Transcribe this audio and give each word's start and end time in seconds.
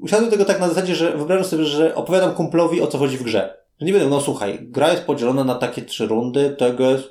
usiadłem 0.00 0.30
tego 0.30 0.44
tak 0.44 0.60
na 0.60 0.68
zasadzie, 0.68 0.94
że 0.94 1.16
wyobrażam 1.16 1.44
sobie, 1.44 1.64
że 1.64 1.94
opowiadam 1.94 2.34
kumplowi 2.34 2.80
o 2.80 2.86
co 2.86 2.98
chodzi 2.98 3.18
w 3.18 3.22
grze. 3.22 3.64
Że 3.80 3.86
nie 3.86 3.92
będę, 3.92 4.08
no 4.08 4.20
słuchaj, 4.20 4.58
gra 4.62 4.90
jest 4.90 5.04
podzielona 5.04 5.44
na 5.44 5.54
takie 5.54 5.82
trzy 5.82 6.06
rundy, 6.06 6.56
tego 6.58 6.90
jest... 6.90 7.04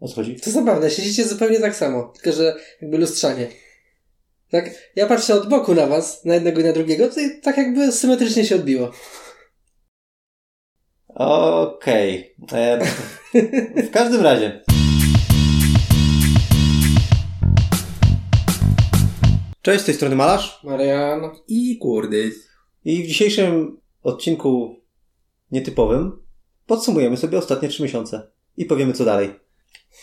O 0.00 0.08
co 0.08 0.14
chodzi? 0.14 0.40
To 0.40 0.50
zabawne, 0.50 0.90
siedzicie 0.90 1.24
zupełnie 1.24 1.60
tak 1.60 1.76
samo, 1.76 2.12
tylko 2.14 2.38
że 2.38 2.54
jakby 2.82 2.98
lustrzanie. 2.98 3.48
Tak, 4.50 4.70
ja 4.96 5.06
patrzę 5.06 5.34
od 5.34 5.48
boku 5.48 5.74
na 5.74 5.86
was, 5.86 6.24
na 6.24 6.34
jednego 6.34 6.60
i 6.60 6.64
na 6.64 6.72
drugiego, 6.72 7.08
to 7.08 7.20
i 7.20 7.40
tak 7.40 7.56
jakby 7.56 7.92
symetrycznie 7.92 8.44
się 8.44 8.56
odbiło. 8.56 8.90
Okej. 11.08 12.36
E, 12.52 12.78
W 13.88 13.90
każdym 13.90 14.22
razie. 14.22 14.62
Cześć, 19.62 19.82
z 19.82 19.84
tej 19.84 19.94
strony 19.94 20.16
Malarz. 20.16 20.60
Marian. 20.64 21.30
I 21.48 21.78
kurde. 21.78 22.16
I 22.84 23.02
w 23.02 23.06
dzisiejszym 23.06 23.80
odcinku 24.02 24.76
nietypowym 25.50 26.22
podsumujemy 26.66 27.16
sobie 27.16 27.38
ostatnie 27.38 27.68
trzy 27.68 27.82
miesiące 27.82 28.30
i 28.56 28.64
powiemy 28.64 28.92
co 28.92 29.04
dalej. 29.04 29.30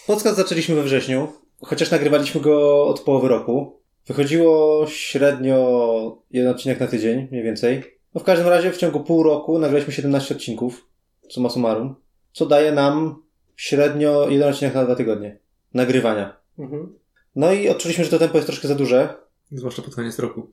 Podcast 0.07 0.37
zaczęliśmy 0.37 0.75
we 0.75 0.83
wrześniu, 0.83 1.27
chociaż 1.61 1.91
nagrywaliśmy 1.91 2.41
go 2.41 2.85
od 2.87 2.99
połowy 2.99 3.27
roku. 3.27 3.81
Wychodziło 4.07 4.85
średnio 4.87 6.21
jeden 6.31 6.51
odcinek 6.51 6.79
na 6.79 6.87
tydzień, 6.87 7.27
mniej 7.31 7.43
więcej. 7.43 7.83
No 8.13 8.21
w 8.21 8.23
każdym 8.23 8.47
razie 8.47 8.71
w 8.71 8.77
ciągu 8.77 8.99
pół 8.99 9.23
roku 9.23 9.59
nagraliśmy 9.59 9.93
17 9.93 10.35
odcinków, 10.35 10.87
summa 11.29 11.49
summarum, 11.49 11.95
co 12.31 12.45
daje 12.45 12.71
nam 12.71 13.23
średnio 13.55 14.29
jeden 14.29 14.49
odcinek 14.49 14.75
na 14.75 14.85
dwa 14.85 14.95
tygodnie 14.95 15.39
nagrywania. 15.73 16.41
Mhm. 16.59 16.99
No 17.35 17.53
i 17.53 17.69
odczuliśmy, 17.69 18.03
że 18.03 18.09
to 18.09 18.19
tempo 18.19 18.37
jest 18.37 18.47
troszkę 18.47 18.67
za 18.67 18.75
duże, 18.75 19.28
Zwłaszcza 19.51 19.81
pod 19.81 19.95
koniec 19.95 20.19
roku. 20.19 20.51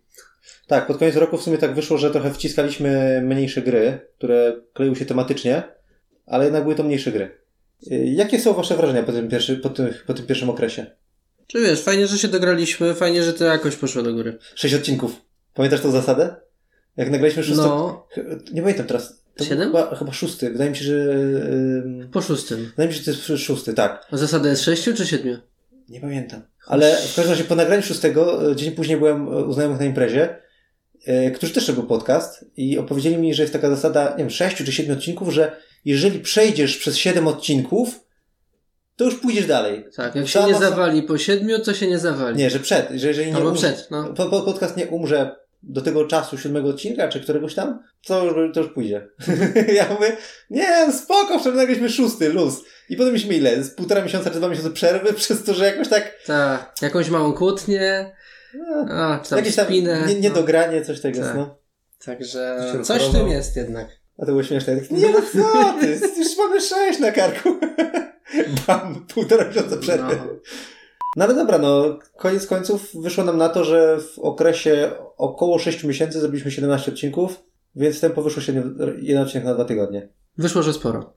tak, 0.67 0.87
pod 0.87 0.97
koniec 0.99 1.17
roku 1.17 1.39
w 1.39 1.43
sumie 1.43 1.59
tak 1.59 1.75
wyszło, 1.75 1.99
że 1.99 2.11
trochę 2.11 2.33
wciskaliśmy 2.35 3.21
mniejsze 3.25 3.63
gry, 3.63 3.99
które 4.19 4.61
kleiły 4.73 4.97
się 4.97 5.07
tematycznie, 5.07 5.63
ale 6.27 6.45
jednak 6.45 6.63
były 6.63 6.75
to 6.75 6.83
mniejsze 6.83 7.13
gry. 7.13 7.39
Y, 7.93 8.05
Jakie 8.07 8.41
są 8.41 8.55
Wasze 8.55 8.77
wrażenia 8.77 9.03
po 9.03 9.13
tym, 9.13 9.29
pierwszy, 9.29 9.57
po 9.57 9.71
tym, 9.71 9.89
po 10.07 10.15
tym 10.15 10.27
pierwszym 10.27 10.51
okresie? 10.51 10.87
Czy 11.47 11.61
wiesz, 11.61 11.83
fajnie, 11.83 12.07
że 12.07 12.19
się 12.19 12.29
dograliśmy, 12.29 12.95
fajnie, 12.95 13.23
że 13.23 13.33
to 13.33 13.45
jakoś 13.45 13.77
poszło 13.77 14.03
do 14.03 14.13
góry. 14.15 14.39
Sześć 14.55 14.75
odcinków. 14.75 15.21
Pamiętasz 15.55 15.81
tą 15.81 15.91
zasadę? 15.91 16.37
Jak 16.97 17.11
nagraliśmy 17.11 17.43
szósty... 17.43 17.63
No, 17.63 18.07
Nie 18.53 18.63
pamiętam 18.63 18.87
teraz. 18.87 19.23
To 19.37 19.45
Siedem? 19.45 19.67
Chyba, 19.69 19.97
chyba 19.97 20.13
szósty. 20.13 20.51
Wydaje 20.51 20.71
mi 20.71 20.77
się, 20.77 20.85
że... 20.85 21.17
po 22.13 22.23
szóstym. 22.23 22.65
Wydaje 22.65 22.89
mi 22.89 22.95
się, 22.95 23.03
że 23.03 23.13
to 23.27 23.33
jest 23.33 23.45
szósty, 23.45 23.75
tak. 23.75 24.07
A 24.11 24.17
zasada 24.17 24.49
jest 24.49 24.63
sześciu 24.63 24.95
czy 24.95 25.07
siedmiu? 25.07 25.39
Nie 25.89 26.01
pamiętam. 26.01 26.43
Ale 26.67 26.97
w 26.97 27.15
każdym 27.15 27.31
razie 27.31 27.45
po 27.45 27.55
nagraniu 27.55 27.83
szóstego, 27.83 28.51
e, 28.51 28.57
dzień 28.57 28.73
później 28.73 28.99
byłem 28.99 29.29
e, 29.29 29.45
u 29.45 29.53
znajomych 29.53 29.81
na 29.81 29.87
imprezie, 29.87 30.37
e, 31.07 31.31
którzy 31.31 31.53
też 31.53 31.69
robił 31.69 31.87
podcast 31.87 32.45
i 32.57 32.79
opowiedzieli 32.79 33.17
mi, 33.19 33.35
że 33.35 33.43
jest 33.43 33.53
taka 33.53 33.71
zasada, 33.71 34.11
nie 34.11 34.17
wiem, 34.17 34.31
sześciu 34.31 34.65
czy 34.65 34.73
siedmiu 34.73 34.95
odcinków, 34.95 35.33
że 35.33 35.57
jeżeli 35.85 36.21
przejdziesz 36.21 36.77
przez 36.77 36.97
siedem 36.97 37.29
odcinków, 37.29 38.01
to 38.97 39.05
już 39.05 39.15
pójdziesz 39.15 39.47
dalej. 39.47 39.85
Tak, 39.97 40.15
jak 40.15 40.29
się 40.29 40.45
nie 40.45 40.55
zawali 40.55 41.03
po 41.03 41.19
siedmiu, 41.19 41.59
to 41.59 41.75
się 41.75 41.87
nie 41.87 41.99
zawali. 41.99 42.37
Nie, 42.37 42.51
że 42.51 42.61
przed, 42.61 42.91
że 42.91 43.09
jeżeli 43.09 43.31
nie 43.31 43.37
Albo 43.37 43.49
um- 43.49 43.57
przed, 43.57 43.89
no. 43.91 44.05
po, 44.05 44.27
po, 44.27 44.43
podcast 44.43 44.77
nie 44.77 44.87
umrze 44.87 45.37
do 45.67 45.83
tego 45.83 46.05
czasu 46.05 46.39
siódmego 46.39 46.69
odcinka, 46.69 47.09
czy 47.09 47.21
któregoś 47.21 47.55
tam, 47.55 47.83
to 48.07 48.25
już, 48.25 48.55
to 48.55 48.61
już 48.61 48.73
pójdzie. 48.73 49.09
ja 49.79 49.87
mówię, 49.95 50.17
nie, 50.51 50.93
spoko, 50.93 51.39
wczoraj 51.39 51.57
nagraliśmy 51.59 51.91
szósty, 51.91 52.29
luz. 52.29 52.63
I 52.89 52.97
potem 52.97 53.13
mieliśmy 53.13 53.35
ile? 53.35 53.65
Z 53.65 53.71
półtora 53.71 54.03
miesiąca 54.03 54.31
czy 54.31 54.39
dwa 54.39 54.49
miesiące 54.49 54.71
przerwy, 54.71 55.13
przez 55.23 55.45
to, 55.45 55.55
że 55.55 55.65
jakoś 55.67 55.89
tak 55.89 56.13
Tak, 56.27 56.75
jakąś 56.83 57.11
małą 57.11 57.33
kłótnię, 57.33 58.13
no, 58.55 58.95
a, 58.95 59.21
czy 59.25 59.31
tam 59.31 59.39
jakieś 59.39 59.57
tam 59.57 59.67
spinę. 59.67 60.05
nie, 60.07 60.15
no. 60.15 60.21
niedogranie, 60.21 60.83
coś 60.83 61.01
tego 61.01 61.17
jest, 61.19 61.29
Tak. 61.29 61.37
no. 61.37 61.59
Także 62.05 62.57
coś 62.83 63.03
w 63.03 63.13
tym 63.13 63.29
jest 63.29 63.57
jednak. 63.57 63.89
A 64.19 64.21
to 64.21 64.27
było 64.27 64.43
śmieszne. 64.43 64.77
Tak, 64.77 64.91
nie 64.91 65.09
no 65.09 65.19
co 65.33 65.75
ty, 65.81 66.01
już 66.19 66.37
mamy 66.39 66.61
sześć 66.61 66.99
na 66.99 67.13
karku. 67.13 67.49
Mam 68.69 69.07
półtora 69.07 69.49
miesiąca 69.49 69.77
przerwy. 69.77 70.17
No. 70.17 70.27
No 71.17 71.25
ale 71.25 71.35
dobra, 71.35 71.59
no 71.59 71.99
koniec 72.17 72.47
końców 72.47 72.91
wyszło 72.95 73.25
nam 73.25 73.37
na 73.37 73.49
to, 73.49 73.65
że 73.65 73.99
w 74.01 74.19
okresie 74.19 74.91
około 75.17 75.59
6 75.59 75.85
miesięcy 75.85 76.21
zrobiliśmy 76.21 76.51
17 76.51 76.93
odcinków, 76.93 77.43
więc 77.77 78.01
tempo 78.01 78.23
wyszło 78.23 78.43
się 78.43 78.63
jeden 78.99 79.23
odcinek 79.23 79.45
na 79.45 79.55
dwa 79.55 79.65
tygodnie. 79.65 80.09
Wyszło, 80.39 80.63
że 80.63 80.73
sporo. 80.73 81.13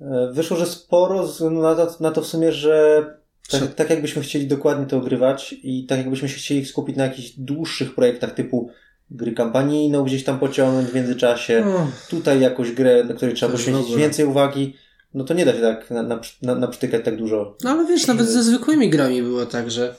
E, 0.00 0.30
Wyszło, 0.32 0.56
że 0.56 0.66
sporo, 0.66 1.22
względu 1.22 1.62
na 1.62 1.74
to, 1.74 1.96
na 2.00 2.10
to 2.10 2.22
w 2.22 2.26
sumie, 2.26 2.52
że 2.52 3.04
tak, 3.50 3.74
tak 3.74 3.90
jakbyśmy 3.90 4.22
chcieli 4.22 4.46
dokładnie 4.46 4.86
to 4.86 4.96
ogrywać 4.96 5.54
i 5.62 5.86
tak 5.86 5.98
jakbyśmy 5.98 6.28
się 6.28 6.36
chcieli 6.36 6.66
skupić 6.66 6.96
na 6.96 7.04
jakichś 7.04 7.30
dłuższych 7.38 7.94
projektach 7.94 8.34
typu 8.34 8.70
gry 9.10 9.32
kampanijną 9.32 10.04
gdzieś 10.04 10.24
tam 10.24 10.38
pociągnąć 10.38 10.88
w 10.88 10.94
międzyczasie, 10.94 11.64
No, 11.66 11.86
tutaj 12.10 12.40
jakąś 12.40 12.72
grę, 12.72 13.04
na 13.04 13.14
której 13.14 13.34
trzeba 13.34 13.52
poświęcić 13.52 13.96
więcej 13.96 14.24
uwagi, 14.24 14.76
no 15.14 15.24
to 15.24 15.34
nie 15.34 15.44
da 15.44 15.52
się 15.52 15.60
tak 15.60 15.90
na, 15.90 16.02
na, 16.02 16.20
na, 16.42 16.54
naprztykać 16.54 17.04
tak 17.04 17.16
dużo. 17.16 17.56
no 17.64 17.70
ale 17.70 17.86
wiesz, 17.86 18.06
nawet 18.06 18.28
ze 18.28 18.42
zwykłymi 18.42 18.90
grami 18.90 19.22
było 19.22 19.46
tak, 19.46 19.70
że 19.70 19.94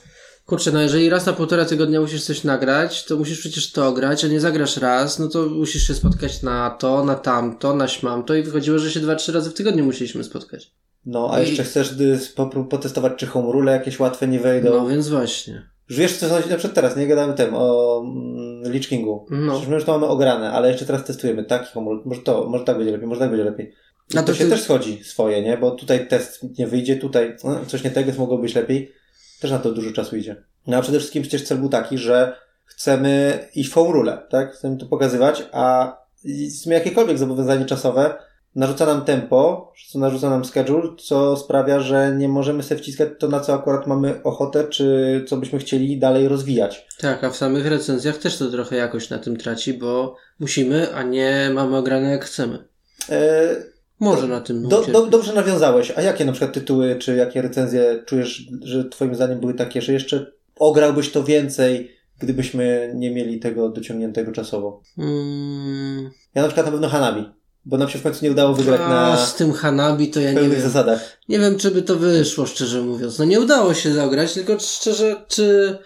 kurczę, 0.46 0.72
no 0.72 0.80
jeżeli 0.82 1.10
raz 1.10 1.26
na 1.26 1.32
półtora 1.32 1.64
tygodnia 1.64 2.00
musisz 2.00 2.24
coś 2.24 2.44
nagrać, 2.44 3.04
to 3.04 3.16
musisz 3.16 3.38
przecież 3.38 3.72
to 3.72 3.92
grać, 3.92 4.24
a 4.24 4.28
nie 4.28 4.40
zagrasz 4.40 4.76
raz, 4.76 5.18
no 5.18 5.28
to 5.28 5.46
musisz 5.46 5.86
się 5.86 5.94
spotkać 5.94 6.42
na 6.42 6.70
to, 6.70 7.04
na 7.04 7.14
tamto, 7.14 7.74
na 7.76 7.88
śmamto 7.88 8.34
i 8.34 8.42
wychodziło, 8.42 8.78
że 8.78 8.90
się 8.90 9.00
dwa, 9.00 9.14
trzy 9.14 9.32
razy 9.32 9.50
w 9.50 9.54
tygodniu 9.54 9.84
musieliśmy 9.84 10.24
spotkać. 10.24 10.72
No, 11.06 11.30
a 11.32 11.42
I- 11.42 11.48
jeszcze 11.48 11.64
chcesz 11.64 11.94
po- 12.36 12.64
potestować, 12.64 13.12
czy 13.16 13.26
home 13.26 13.52
rule 13.52 13.72
jakieś 13.72 14.00
łatwe 14.00 14.28
nie 14.28 14.40
wejdą. 14.40 14.70
No 14.70 14.86
więc 14.86 15.08
właśnie. 15.08 15.68
Już 15.88 15.98
wiesz, 15.98 16.16
co 16.16 16.28
sądzić 16.28 16.50
na 16.50 16.56
przykład 16.56 16.74
teraz, 16.74 16.96
nie 16.96 17.06
gadamy 17.06 17.34
tym 17.34 17.54
o 17.54 18.00
mm, 18.04 18.72
Lich 18.72 18.88
Kingu. 18.88 19.26
No. 19.30 19.52
Przecież 19.52 19.68
my 19.68 19.74
już 19.74 19.84
to 19.84 19.92
mamy 19.92 20.06
ograne, 20.06 20.52
ale 20.52 20.68
jeszcze 20.68 20.86
teraz 20.86 21.04
testujemy 21.04 21.44
taki 21.44 21.72
home 21.72 21.90
rule. 21.90 22.02
Może 22.04 22.20
to, 22.20 22.46
może 22.48 22.64
tak 22.64 22.76
będzie 22.76 22.92
lepiej, 22.92 23.06
może 23.08 23.20
tak 23.20 23.30
będzie 23.30 23.44
lepiej. 23.44 23.72
A 24.10 24.16
to, 24.16 24.22
to 24.22 24.34
się 24.34 24.44
ty- 24.44 24.50
też 24.50 24.62
schodzi 24.62 25.04
swoje, 25.04 25.42
nie? 25.42 25.56
Bo 25.56 25.70
tutaj 25.70 26.08
test 26.08 26.58
nie 26.58 26.66
wyjdzie, 26.66 26.96
tutaj 26.96 27.36
no, 27.44 27.60
coś 27.66 27.84
nie 27.84 27.90
tego, 27.90 28.12
co 28.12 28.18
mogło 28.18 28.38
być 28.38 28.54
lepiej. 28.54 28.92
Też 29.40 29.50
na 29.50 29.58
to 29.58 29.72
dużo 29.72 29.92
czasu 29.92 30.16
idzie. 30.16 30.36
No 30.66 30.76
a 30.76 30.82
przede 30.82 30.98
wszystkim 30.98 31.22
przecież 31.22 31.42
cel 31.42 31.58
był 31.58 31.68
taki, 31.68 31.98
że 31.98 32.36
chcemy 32.64 33.38
iść 33.54 33.70
w 33.70 33.74
home 33.74 33.92
rule, 33.92 34.26
tak? 34.30 34.52
Chcemy 34.52 34.76
to 34.76 34.86
pokazywać, 34.86 35.44
a 35.52 35.96
w 36.24 36.52
sumie 36.62 36.74
jakiekolwiek 36.74 37.18
zobowiązanie 37.18 37.64
czasowe 37.64 38.14
narzuca 38.54 38.86
nam 38.86 39.04
tempo, 39.04 39.72
co 39.90 39.98
narzuca 39.98 40.30
nam 40.30 40.44
schedule, 40.44 40.88
co 40.98 41.36
sprawia, 41.36 41.80
że 41.80 42.14
nie 42.16 42.28
możemy 42.28 42.62
sobie 42.62 42.80
wciskać 42.80 43.08
to, 43.18 43.28
na 43.28 43.40
co 43.40 43.54
akurat 43.54 43.86
mamy 43.86 44.22
ochotę, 44.22 44.68
czy 44.68 45.24
co 45.28 45.36
byśmy 45.36 45.58
chcieli 45.58 45.98
dalej 45.98 46.28
rozwijać. 46.28 46.86
Tak, 47.00 47.24
a 47.24 47.30
w 47.30 47.36
samych 47.36 47.66
recenzjach 47.66 48.16
też 48.16 48.36
to 48.36 48.50
trochę 48.50 48.76
jakoś 48.76 49.10
na 49.10 49.18
tym 49.18 49.36
traci, 49.36 49.74
bo 49.74 50.16
musimy, 50.38 50.94
a 50.94 51.02
nie 51.02 51.50
mamy 51.54 51.76
ograne 51.76 52.10
jak 52.10 52.24
chcemy. 52.24 52.68
E, 53.10 53.56
Może 54.00 54.28
na 54.28 54.40
tym 54.40 54.68
do, 54.68 54.82
do, 54.82 55.06
dobrze 55.06 55.32
nawiązałeś. 55.32 55.92
A 55.96 56.02
jakie 56.02 56.24
na 56.24 56.32
przykład 56.32 56.52
tytuły, 56.52 56.96
czy 56.96 57.16
jakie 57.16 57.42
recenzje 57.42 58.02
czujesz, 58.06 58.42
że 58.62 58.84
twoim 58.84 59.14
zdaniem 59.14 59.40
były 59.40 59.54
takie, 59.54 59.82
że 59.82 59.92
jeszcze 59.92 60.26
ograłbyś 60.58 61.10
to 61.10 61.24
więcej, 61.24 61.90
gdybyśmy 62.18 62.92
nie 62.94 63.10
mieli 63.10 63.38
tego 63.40 63.68
dociągniętego 63.68 64.32
czasowo? 64.32 64.82
Mm, 64.98 66.10
Ja 66.34 66.42
na 66.42 66.48
przykład 66.48 66.66
na 66.66 66.72
pewno 66.72 66.88
Hanabi, 66.88 67.24
bo 67.64 67.78
nam 67.78 67.88
się 67.88 67.98
w 67.98 68.02
końcu 68.02 68.24
nie 68.24 68.30
udało 68.30 68.54
wygrać 68.54 68.80
a 68.84 68.88
na 68.88 69.16
z 69.16 69.34
tym 69.34 69.52
Hanabi 69.52 70.10
to 70.10 70.20
ja 70.20 70.32
nie 70.32 70.48
wiem. 70.48 70.60
zasadach. 70.60 71.18
Nie 71.28 71.38
wiem, 71.38 71.58
czy 71.58 71.70
by 71.70 71.82
to 71.82 71.96
wyszło, 71.96 72.46
szczerze 72.46 72.82
mówiąc. 72.82 73.18
No 73.18 73.24
nie 73.24 73.40
udało 73.40 73.74
się 73.74 73.92
zagrać, 73.92 74.32
tylko 74.32 74.58
szczerze, 74.58 75.16
czy... 75.28 75.78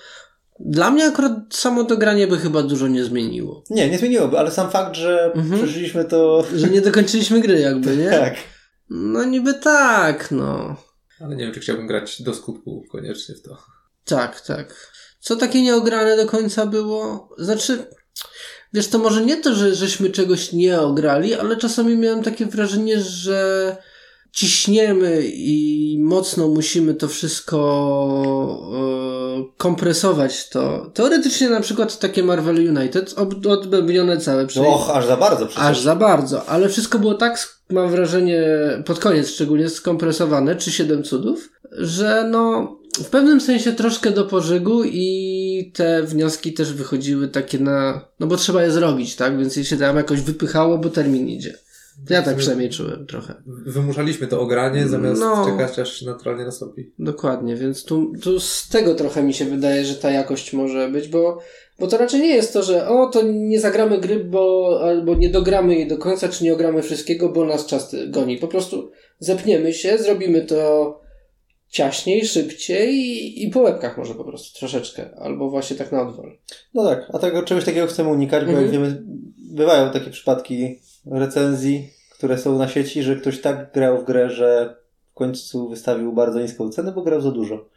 Dla 0.60 0.90
mnie 0.90 1.04
akurat 1.06 1.32
samo 1.50 1.84
to 1.84 1.96
granie 1.96 2.26
by 2.26 2.38
chyba 2.38 2.62
dużo 2.62 2.88
nie 2.88 3.04
zmieniło. 3.04 3.64
Nie, 3.70 3.90
nie 3.90 3.98
zmieniłoby, 3.98 4.38
ale 4.38 4.50
sam 4.50 4.70
fakt, 4.70 4.96
że 4.96 5.32
Mhm. 5.34 5.58
przeżyliśmy 5.62 6.04
to... 6.04 6.44
Że 6.56 6.68
nie 6.68 6.80
dokończyliśmy 6.80 7.40
gry 7.40 7.60
jakby, 7.60 7.96
nie? 7.96 8.10
Tak. 8.20 8.34
No 8.90 9.24
niby 9.24 9.54
tak, 9.54 10.30
no. 10.30 10.76
Ale 11.20 11.36
nie 11.36 11.44
wiem, 11.44 11.54
czy 11.54 11.60
chciałbym 11.60 11.86
grać 11.86 12.22
do 12.22 12.34
skutku 12.34 12.84
koniecznie 12.92 13.34
w 13.34 13.42
to. 13.42 13.58
Tak, 14.04 14.40
tak. 14.40 14.92
Co 15.20 15.36
takie 15.36 15.62
nieograne 15.62 16.16
do 16.16 16.26
końca 16.26 16.66
było? 16.66 17.28
Znaczy, 17.38 17.86
wiesz, 18.72 18.88
to 18.88 18.98
może 18.98 19.24
nie 19.24 19.36
to, 19.36 19.54
że 19.54 19.74
żeśmy 19.74 20.10
czegoś 20.10 20.52
nie 20.52 20.80
ograli, 20.80 21.34
ale 21.34 21.56
czasami 21.56 21.96
miałem 21.96 22.22
takie 22.22 22.46
wrażenie, 22.46 23.00
że 23.00 23.76
ciśniemy 24.32 25.22
i 25.24 25.96
mocno 26.00 26.48
musimy 26.48 26.94
to 26.94 27.08
wszystko 27.08 27.58
e, 28.74 29.56
kompresować 29.56 30.48
to. 30.48 30.90
Teoretycznie 30.94 31.50
na 31.50 31.60
przykład 31.60 31.98
takie 31.98 32.22
Marvel 32.22 32.76
United 32.76 33.14
odbębnione 33.48 34.18
całe 34.18 34.46
przy... 34.46 34.60
Och, 34.60 34.90
aż 34.90 35.06
za 35.06 35.16
bardzo 35.16 35.46
przecież. 35.46 35.64
Aż 35.64 35.80
za 35.80 35.96
bardzo, 35.96 36.46
ale 36.46 36.68
wszystko 36.68 36.98
było 36.98 37.14
tak, 37.14 37.58
mam 37.70 37.90
wrażenie, 37.90 38.42
pod 38.86 38.98
koniec 38.98 39.28
szczególnie 39.28 39.68
skompresowane, 39.68 40.56
czy 40.56 40.72
siedem 40.72 41.02
cudów, 41.02 41.48
że 41.72 42.28
no, 42.30 42.76
w 42.98 43.08
pewnym 43.08 43.40
sensie 43.40 43.72
troszkę 43.72 44.10
do 44.10 44.24
pożygu 44.24 44.84
i 44.84 45.72
te 45.74 46.02
wnioski 46.02 46.52
też 46.52 46.72
wychodziły 46.72 47.28
takie 47.28 47.58
na, 47.58 48.00
no 48.20 48.26
bo 48.26 48.36
trzeba 48.36 48.62
je 48.62 48.70
zrobić, 48.70 49.16
tak, 49.16 49.38
więc 49.38 49.56
je 49.56 49.64
się 49.64 49.76
tam 49.76 49.96
jakoś 49.96 50.20
wypychało, 50.20 50.78
bo 50.78 50.90
termin 50.90 51.28
idzie. 51.28 51.58
Ja 52.10 52.22
tak 52.22 52.36
przynajmniej 52.36 52.70
czułem 52.70 53.06
trochę. 53.06 53.34
Wymuszaliśmy 53.46 54.26
to 54.26 54.40
ogranie, 54.40 54.88
zamiast 54.88 55.20
No. 55.20 55.46
czekać, 55.46 55.78
aż 55.78 56.02
naturalnie 56.02 56.44
nastąpi. 56.44 56.92
Dokładnie, 56.98 57.56
więc 57.56 57.84
tu, 57.84 58.12
tu 58.22 58.40
z 58.40 58.68
tego 58.68 58.94
trochę 58.94 59.22
mi 59.22 59.34
się 59.34 59.44
wydaje, 59.44 59.84
że 59.84 59.94
ta 59.94 60.10
jakość 60.10 60.52
może 60.52 60.88
być, 60.88 61.08
bo, 61.08 61.38
bo 61.78 61.86
to 61.86 61.98
raczej 61.98 62.20
nie 62.20 62.34
jest 62.34 62.52
to, 62.52 62.62
że 62.62 62.88
o, 62.88 63.06
to 63.06 63.22
nie 63.22 63.60
zagramy 63.60 63.98
gry, 63.98 64.24
bo 64.24 64.78
albo 64.82 65.14
nie 65.14 65.28
dogramy 65.30 65.74
jej 65.74 65.88
do 65.88 65.98
końca, 65.98 66.28
czy 66.28 66.44
nie 66.44 66.54
ogramy 66.54 66.82
wszystkiego, 66.82 67.28
bo 67.28 67.44
nas 67.44 67.66
czas 67.66 67.96
goni. 68.08 68.36
Po 68.38 68.48
prostu 68.48 68.90
zepniemy 69.18 69.72
się, 69.72 69.98
zrobimy 69.98 70.44
to 70.44 71.00
ciaśniej, 71.68 72.26
szybciej 72.26 72.94
i, 72.94 73.44
i 73.46 73.50
po 73.50 73.60
łebkach 73.60 73.98
może 73.98 74.14
po 74.14 74.24
prostu 74.24 74.58
troszeczkę, 74.58 75.10
albo 75.18 75.50
właśnie 75.50 75.76
tak 75.76 75.92
na 75.92 76.02
odwal. 76.02 76.38
No 76.74 76.84
tak, 76.84 77.06
a 77.12 77.18
tego 77.18 77.42
czegoś 77.42 77.64
takiego 77.64 77.86
chcemy 77.86 78.08
unikać, 78.08 78.44
bo 78.44 78.50
Mhm. 78.50 78.62
jak 78.64 78.72
wiemy, 78.72 79.02
bywają 79.36 79.90
takie 79.90 80.10
przypadki 80.10 80.80
recenzji, 81.06 81.90
które 82.10 82.38
są 82.38 82.58
na 82.58 82.68
sieci, 82.68 83.02
że 83.02 83.16
ktoś 83.16 83.40
tak 83.40 83.72
grał 83.72 83.98
w 83.98 84.04
grę, 84.04 84.30
że 84.30 84.76
w 85.10 85.14
końcu 85.14 85.68
wystawił 85.68 86.12
bardzo 86.12 86.40
niską 86.40 86.70
cenę, 86.70 86.92
bo 86.92 87.02
grał 87.02 87.20
za 87.20 87.30
dużo. 87.30 87.68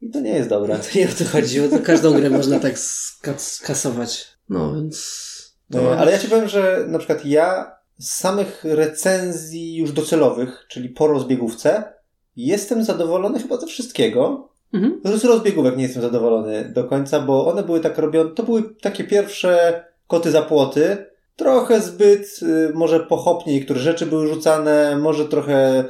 I 0.00 0.10
to 0.10 0.20
nie 0.20 0.30
jest 0.30 0.48
dobre. 0.48 0.78
To 0.78 0.98
nie 0.98 1.04
o 1.08 1.12
to 1.18 1.24
chodziło, 1.24 1.68
to 1.68 1.78
każdą 1.78 2.12
grę 2.12 2.30
można 2.30 2.60
tak 2.60 2.78
ska- 2.78 3.38
skasować. 3.38 4.28
No 4.48 4.74
więc... 4.74 5.30
E, 5.74 5.98
Ale 5.98 6.12
ja 6.12 6.18
ci 6.18 6.28
powiem, 6.28 6.48
że 6.48 6.84
na 6.88 6.98
przykład 6.98 7.24
ja 7.26 7.76
z 7.98 8.12
samych 8.12 8.64
recenzji 8.64 9.76
już 9.76 9.92
docelowych, 9.92 10.66
czyli 10.68 10.88
po 10.88 11.06
rozbiegówce, 11.06 11.92
jestem 12.46 12.84
zadowolony 12.84 13.38
chyba 13.38 13.56
ze 13.56 13.66
wszystkiego. 13.66 14.48
Mhm. 14.74 15.00
Z 15.04 15.24
rozbiegówek 15.24 15.76
nie 15.76 15.82
jestem 15.82 16.02
zadowolony 16.02 16.72
do 16.74 16.84
końca, 16.84 17.20
bo 17.20 17.46
one 17.46 17.62
były 17.62 17.80
tak 17.80 17.98
robione, 17.98 18.30
to 18.30 18.42
były 18.42 18.62
takie 18.80 19.04
pierwsze 19.04 19.84
koty 20.06 20.30
za 20.30 20.42
płoty, 20.42 21.06
trochę 21.36 21.80
zbyt, 21.80 22.40
y, 22.42 22.72
może 22.74 23.00
pochopnie 23.00 23.54
niektóre 23.54 23.80
rzeczy 23.80 24.06
były 24.06 24.28
rzucane, 24.28 24.96
może 24.96 25.24
trochę 25.24 25.80
y, 25.80 25.86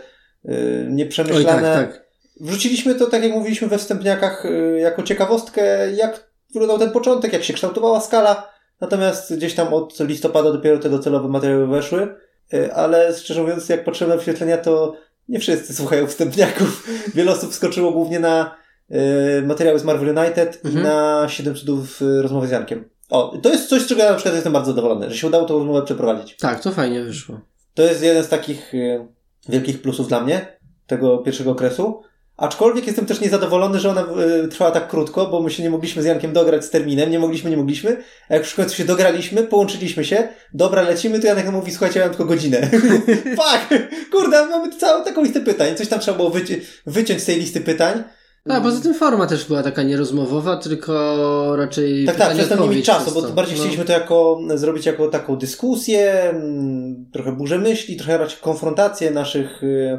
Oj, 0.88 0.92
nieprzemyślane. 0.94 1.74
tak, 1.74 1.92
tak. 1.92 2.10
Wrzuciliśmy 2.40 2.94
to, 2.94 3.06
tak 3.06 3.22
jak 3.22 3.32
mówiliśmy 3.32 3.68
we 3.68 3.78
wstępniakach, 3.78 4.44
y, 4.44 4.78
jako 4.80 5.02
ciekawostkę, 5.02 5.92
jak 5.92 6.30
wyglądał 6.52 6.78
ten 6.78 6.90
początek, 6.90 7.32
jak 7.32 7.44
się 7.44 7.52
kształtowała 7.54 8.00
skala. 8.00 8.50
Natomiast 8.80 9.36
gdzieś 9.36 9.54
tam 9.54 9.74
od 9.74 10.00
listopada 10.00 10.52
dopiero 10.52 10.78
te 10.78 10.90
docelowe 10.90 11.28
materiały 11.28 11.66
weszły. 11.66 12.08
Y, 12.54 12.74
Ale 12.74 13.14
szczerze 13.14 13.42
mówiąc, 13.42 13.68
jak 13.68 13.84
patrzyłem 13.84 14.10
na 14.10 14.16
wyświetlenia, 14.16 14.58
to 14.58 14.96
nie 15.30 15.38
wszyscy 15.38 15.74
słuchają 15.74 16.06
wstępniaków. 16.06 16.88
Wiele 17.14 17.32
osób 17.32 17.54
skoczyło 17.54 17.92
głównie 17.92 18.20
na 18.20 18.56
y, 18.90 19.42
materiały 19.46 19.78
z 19.78 19.84
Marvel 19.84 20.18
United 20.18 20.60
Mhm. 20.64 20.74
i 20.84 20.88
na 20.88 21.26
7 21.28 21.54
cudów 21.54 22.02
y, 22.02 22.22
rozmowy 22.22 22.46
z 22.48 22.50
Jankiem. 22.50 22.84
O, 23.10 23.38
to 23.42 23.48
jest 23.48 23.68
coś, 23.68 23.82
z 23.82 23.86
czego 23.86 24.02
ja 24.02 24.08
na 24.10 24.14
przykład 24.16 24.34
jestem 24.34 24.52
bardzo 24.52 24.70
zadowolony, 24.70 25.10
że 25.10 25.16
się 25.16 25.26
udało 25.26 25.44
tą 25.44 25.58
rozmowę 25.58 25.82
przeprowadzić. 25.82 26.36
Tak, 26.36 26.60
to 26.60 26.70
fajnie 26.70 27.02
wyszło. 27.04 27.40
To 27.74 27.82
jest 27.82 28.02
jeden 28.02 28.24
z 28.24 28.28
takich 28.28 28.74
y, 28.74 29.06
wielkich 29.48 29.82
plusów 29.82 30.08
dla 30.08 30.20
mnie, 30.20 30.58
tego 30.86 31.18
pierwszego 31.18 31.50
okresu. 31.50 32.02
Aczkolwiek 32.40 32.86
jestem 32.86 33.06
też 33.06 33.20
niezadowolony, 33.20 33.78
że 33.80 33.90
ona 33.90 34.04
y, 34.44 34.48
trwała 34.48 34.70
tak 34.70 34.88
krótko, 34.88 35.26
bo 35.26 35.42
my 35.42 35.50
się 35.50 35.62
nie 35.62 35.70
mogliśmy 35.70 36.02
z 36.02 36.06
Jankiem 36.06 36.32
dograć 36.32 36.64
z 36.64 36.70
terminem, 36.70 37.10
nie 37.10 37.18
mogliśmy, 37.18 37.50
nie 37.50 37.56
mogliśmy. 37.56 37.96
A 38.28 38.34
jak 38.34 38.42
już 38.42 38.52
w 38.52 38.56
końcu 38.56 38.76
się 38.76 38.84
dograliśmy, 38.84 39.42
połączyliśmy 39.42 40.04
się, 40.04 40.28
dobra, 40.54 40.82
lecimy, 40.82 41.20
to 41.20 41.26
Janek 41.26 41.52
mówi, 41.52 41.70
słuchajcie, 41.72 42.00
ja 42.00 42.06
mam 42.06 42.14
tylko 42.14 42.24
godzinę. 42.34 42.70
Fuck! 43.40 43.68
Kurde, 44.12 44.46
mamy 44.46 44.76
całą 44.76 45.04
taką 45.04 45.22
listę 45.22 45.40
pytań. 45.40 45.76
Coś 45.76 45.88
tam 45.88 46.00
trzeba 46.00 46.16
było 46.16 46.30
wyci- 46.30 46.60
wyciąć 46.86 47.22
z 47.22 47.24
tej 47.26 47.36
listy 47.40 47.60
pytań. 47.60 48.02
A 48.48 48.60
poza 48.60 48.80
tym 48.80 48.94
forma 48.94 49.26
też 49.26 49.44
była 49.44 49.62
taka 49.62 49.82
nierozmowowa, 49.82 50.56
tylko 50.56 51.56
raczej 51.56 52.04
Tak, 52.06 52.16
tak, 52.16 52.28
przez 52.34 52.50
mieć 52.50 52.52
odpowiedź 52.52 52.86
czasu, 52.86 53.10
bo 53.14 53.22
to. 53.22 53.28
bardziej 53.28 53.56
No. 53.56 53.60
chcieliśmy 53.62 53.84
to 53.84 53.92
jako, 53.92 54.40
zrobić 54.54 54.86
jako 54.86 55.08
taką 55.08 55.36
dyskusję, 55.36 56.12
mm, 56.30 57.06
trochę 57.12 57.32
burzę 57.32 57.58
myśli, 57.58 57.96
trochę 57.96 58.18
raczej 58.18 58.38
konfrontację 58.40 59.10
naszych 59.10 59.62
y, 59.62 59.98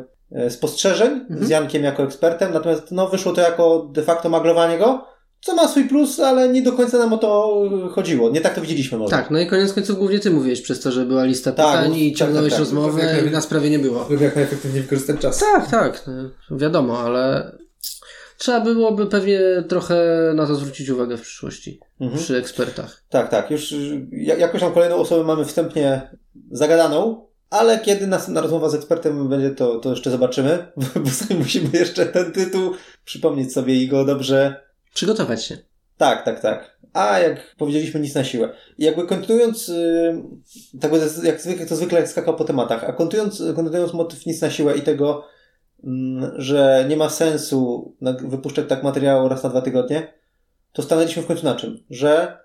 spostrzeżeń 0.49 1.11
Mhm. 1.29 1.45
z 1.45 1.49
Jankiem 1.49 1.83
jako 1.83 2.03
ekspertem, 2.03 2.53
natomiast 2.53 2.91
no, 2.91 3.07
wyszło 3.09 3.33
to 3.33 3.41
jako 3.41 3.89
de 3.93 4.03
facto 4.03 4.29
maglowanie 4.29 4.77
go, 4.77 5.05
co 5.41 5.55
ma 5.55 5.67
swój 5.67 5.83
plus, 5.89 6.19
ale 6.19 6.49
nie 6.49 6.61
do 6.61 6.71
końca 6.73 6.97
nam 6.97 7.13
o 7.13 7.17
to 7.17 7.61
chodziło. 7.91 8.29
Nie 8.29 8.41
tak 8.41 8.55
to 8.55 8.61
widzieliśmy 8.61 8.97
może. 8.97 9.11
Tak, 9.11 9.31
no 9.31 9.39
i 9.39 9.47
koniec 9.47 9.73
końców 9.73 9.97
głównie 9.97 10.19
ty 10.19 10.31
mówiłeś 10.31 10.61
przez 10.61 10.79
to, 10.79 10.91
że 10.91 11.05
była 11.05 11.23
lista 11.23 11.51
Tak, 11.51 11.67
pytań 11.67 11.91
tak, 11.91 11.99
i 12.01 12.13
ciągnąłeś 12.13 12.49
tak, 12.53 12.59
tak. 12.59 12.59
rozmowę 12.59 13.01
Tak, 13.01 13.15
tak. 13.15 13.25
i 13.27 13.29
nas 13.31 13.47
prawie 13.47 13.69
nie 13.69 13.79
było. 13.79 14.05
Żeby 14.09 14.23
jak 14.23 14.35
najefektywniej 14.35 14.81
wykorzystać 14.83 15.19
czas. 15.19 15.39
Tak, 15.39 15.71
tak, 15.71 16.03
no, 16.51 16.57
wiadomo, 16.57 16.99
ale 16.99 17.51
trzeba 18.37 18.59
byłoby 18.61 19.05
pewnie 19.07 19.39
trochę 19.67 19.95
na 20.35 20.47
to 20.47 20.55
zwrócić 20.55 20.89
uwagę 20.89 21.17
w 21.17 21.21
przyszłości 21.21 21.79
Mhm. 22.01 22.19
przy 22.23 22.37
ekspertach. 22.37 23.03
Tak, 23.09 23.29
tak. 23.29 23.51
Już 23.51 23.71
y, 23.71 24.07
ja- 24.11 24.35
jakoś 24.37 24.61
tam 24.61 24.71
kolejną 24.73 24.95
osobę 24.95 25.23
mamy 25.23 25.45
wstępnie 25.45 26.01
zagadaną, 26.51 27.25
ale 27.51 27.79
kiedy 27.79 28.07
następna 28.07 28.41
rozmowa 28.41 28.69
z 28.69 28.75
ekspertem 28.75 29.29
będzie, 29.29 29.49
to, 29.49 29.79
to 29.79 29.89
jeszcze 29.89 30.11
zobaczymy, 30.11 30.71
bo 31.03 31.09
sobie 31.09 31.35
musimy 31.35 31.69
jeszcze 31.73 32.05
ten 32.05 32.31
tytuł 32.31 32.73
przypomnieć 33.05 33.53
sobie 33.53 33.75
i 33.75 33.87
go 33.87 34.05
dobrze 34.05 34.71
Przygotować 34.93 35.45
się. 35.45 35.57
Tak, 35.97 36.25
tak, 36.25 36.39
tak. 36.39 36.77
A 36.93 37.19
jak 37.19 37.55
powiedzieliśmy, 37.55 37.99
nic 37.99 38.15
na 38.15 38.23
siłę. 38.23 38.53
I 38.77 38.83
jakby 38.83 39.07
kontynuując, 39.07 39.67
yy, 39.67 40.23
tak 40.81 40.91
jak 41.23 41.41
zwykle, 41.41 41.65
to 41.65 41.75
zwykle 41.75 41.99
jak 41.99 42.09
skakał 42.09 42.35
po 42.35 42.43
tematach, 42.43 42.83
a 42.83 42.93
kontynuując, 42.93 43.43
kontynuując 43.55 43.93
motyw 43.93 44.25
nic 44.25 44.41
na 44.41 44.49
siłę 44.49 44.77
i 44.77 44.81
tego, 44.81 45.25
mm, 45.83 46.31
że 46.35 46.85
nie 46.89 46.97
ma 46.97 47.09
sensu 47.09 47.93
wypuszczać 48.21 48.65
tak 48.69 48.83
materiału 48.83 49.29
raz 49.29 49.43
na 49.43 49.49
dwa 49.49 49.61
tygodnie, 49.61 50.13
to 50.73 50.81
stanęliśmy 50.81 51.23
w 51.23 51.27
końcu 51.27 51.45
na 51.45 51.55
czym? 51.55 51.83
Że 51.89 52.37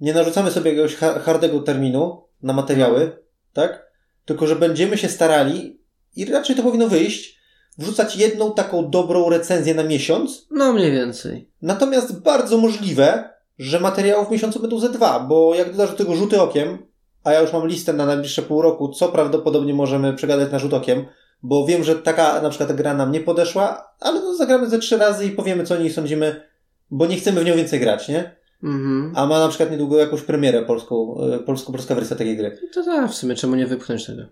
nie 0.00 0.14
narzucamy 0.14 0.50
sobie 0.50 0.70
jakiegoś 0.70 0.96
ha- 0.96 1.18
hardego 1.18 1.60
terminu 1.60 2.24
na 2.42 2.52
materiały, 2.52 3.22
tak? 3.52 3.87
Tylko, 4.28 4.46
że 4.46 4.56
będziemy 4.56 4.98
się 4.98 5.08
starali 5.08 5.80
i 6.16 6.24
raczej 6.24 6.56
to 6.56 6.62
powinno 6.62 6.88
wyjść, 6.88 7.38
wrzucać 7.78 8.16
jedną 8.16 8.52
taką 8.52 8.90
dobrą 8.90 9.30
recenzję 9.30 9.74
na 9.74 9.84
miesiąc, 9.84 10.46
No 10.50 10.72
mniej 10.72 10.92
więcej. 10.92 11.50
Natomiast 11.62 12.20
bardzo 12.20 12.58
możliwe, 12.58 13.30
że 13.58 13.80
materiałów 13.80 14.28
w 14.28 14.30
miesiącu 14.30 14.60
będą 14.60 14.78
ze 14.78 14.88
dwa, 14.88 15.20
bo 15.20 15.54
jak 15.54 15.70
dodasz 15.70 15.90
do 15.90 15.96
tego 15.96 16.16
rzuty 16.16 16.42
okiem, 16.42 16.78
a 17.24 17.32
ja 17.32 17.40
już 17.40 17.52
mam 17.52 17.66
listę 17.66 17.92
na 17.92 18.06
najbliższe 18.06 18.42
pół 18.42 18.62
roku, 18.62 18.88
co 18.88 19.08
prawdopodobnie 19.08 19.74
możemy 19.74 20.12
przegadać 20.12 20.52
na 20.52 20.58
rzut 20.58 20.74
okiem, 20.74 21.06
bo 21.42 21.66
wiem, 21.66 21.84
że 21.84 21.96
taka 21.96 22.42
na 22.42 22.50
przykład 22.50 22.72
gra 22.72 22.94
nam 22.94 23.12
nie 23.12 23.20
podeszła, 23.20 23.94
ale 24.00 24.20
no 24.20 24.34
zagramy 24.34 24.70
ze 24.70 24.78
trzy 24.78 24.96
razy 24.96 25.26
i 25.26 25.30
powiemy, 25.30 25.64
co 25.64 25.74
o 25.74 25.78
niej 25.78 25.92
sądzimy, 25.92 26.42
bo 26.90 27.06
nie 27.06 27.16
chcemy 27.16 27.40
w 27.40 27.44
nią 27.44 27.56
więcej 27.56 27.80
grać, 27.80 28.08
nie? 28.08 28.36
Mhm. 28.62 29.12
A 29.16 29.26
ma 29.26 29.38
na 29.38 29.48
przykład 29.48 29.70
niedługo 29.70 29.98
jakąś 29.98 30.22
premierę 30.22 30.62
polską, 30.62 31.16
e, 31.34 31.38
polsko-polska 31.38 31.94
wersja 31.94 32.16
takiej 32.16 32.36
gry. 32.36 32.58
To 32.74 32.84
tak, 32.84 33.10
w 33.10 33.14
sumie 33.14 33.34
czemu 33.34 33.56
nie 33.56 33.66
wypchnąć 33.66 34.06
tego? 34.06 34.22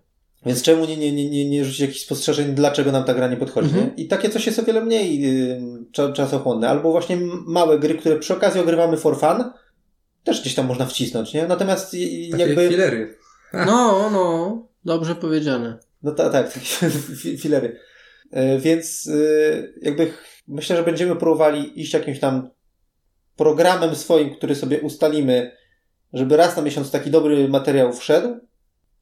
Więc 0.47 0.63
czemu 0.63 0.85
nie, 0.87 0.97
nie, 0.97 1.13
nie, 1.13 1.31
nie, 1.31 1.51
nie 1.51 1.65
rzucić 1.65 1.81
jakichś 1.81 2.01
spostrzeżeń, 2.01 2.55
dlaczego 2.55 2.93
nam 2.93 3.05
ta 3.05 3.15
gra 3.15 3.29
nie 3.29 3.37
podchodzi? 3.37 3.69
Mhm. 3.69 3.97
I 3.97 4.07
takie 4.09 4.31
coś 4.31 4.47
jest 4.47 4.59
o 4.59 4.63
wiele 4.63 4.85
mniej 4.85 5.21
yy, 5.21 5.61
cza- 5.93 6.13
czasochłonne. 6.13 6.69
Albo 6.69 6.91
właśnie 6.91 7.19
małe 7.47 7.79
gry, 7.79 7.95
które 7.95 8.19
przy 8.19 8.35
okazji 8.35 8.61
ogrywamy 8.61 8.97
for 8.97 9.21
fun, 9.21 9.45
też 10.25 10.41
gdzieś 10.41 10.55
tam 10.55 10.67
można 10.67 10.87
wcisnąć, 10.87 11.35
nie? 11.35 11.47
Natomiast 11.47 11.91
Takie 12.31 12.37
jakby... 12.45 12.69
filery. 12.69 13.15
No, 13.67 14.11
no, 14.11 14.67
dobrze 14.85 15.15
powiedziane. 15.15 15.79
No 16.03 16.13
tak, 16.13 16.33
tak, 16.33 16.53
takie 16.53 16.67
fi- 16.91 17.39
filery. 17.39 17.79
Yy, 18.33 18.59
Więc 18.59 19.05
yy, 19.07 19.75
jakby 19.83 20.11
myślę, 20.49 20.77
że 20.77 20.83
będziemy 20.83 21.17
próbowali 21.17 21.81
iść 21.81 21.95
jakimś 21.95 22.21
tam 22.21 22.51
programem 23.37 23.95
swoim, 23.95 24.35
który 24.35 24.55
sobie 24.55 24.81
ustalimy, 24.81 25.53
żeby 26.13 26.37
raz 26.37 26.57
na 26.57 26.63
miesiąc 26.63 26.91
taki 26.91 27.11
dobry 27.11 27.49
materiał 27.49 27.93
wszedł, 27.93 28.29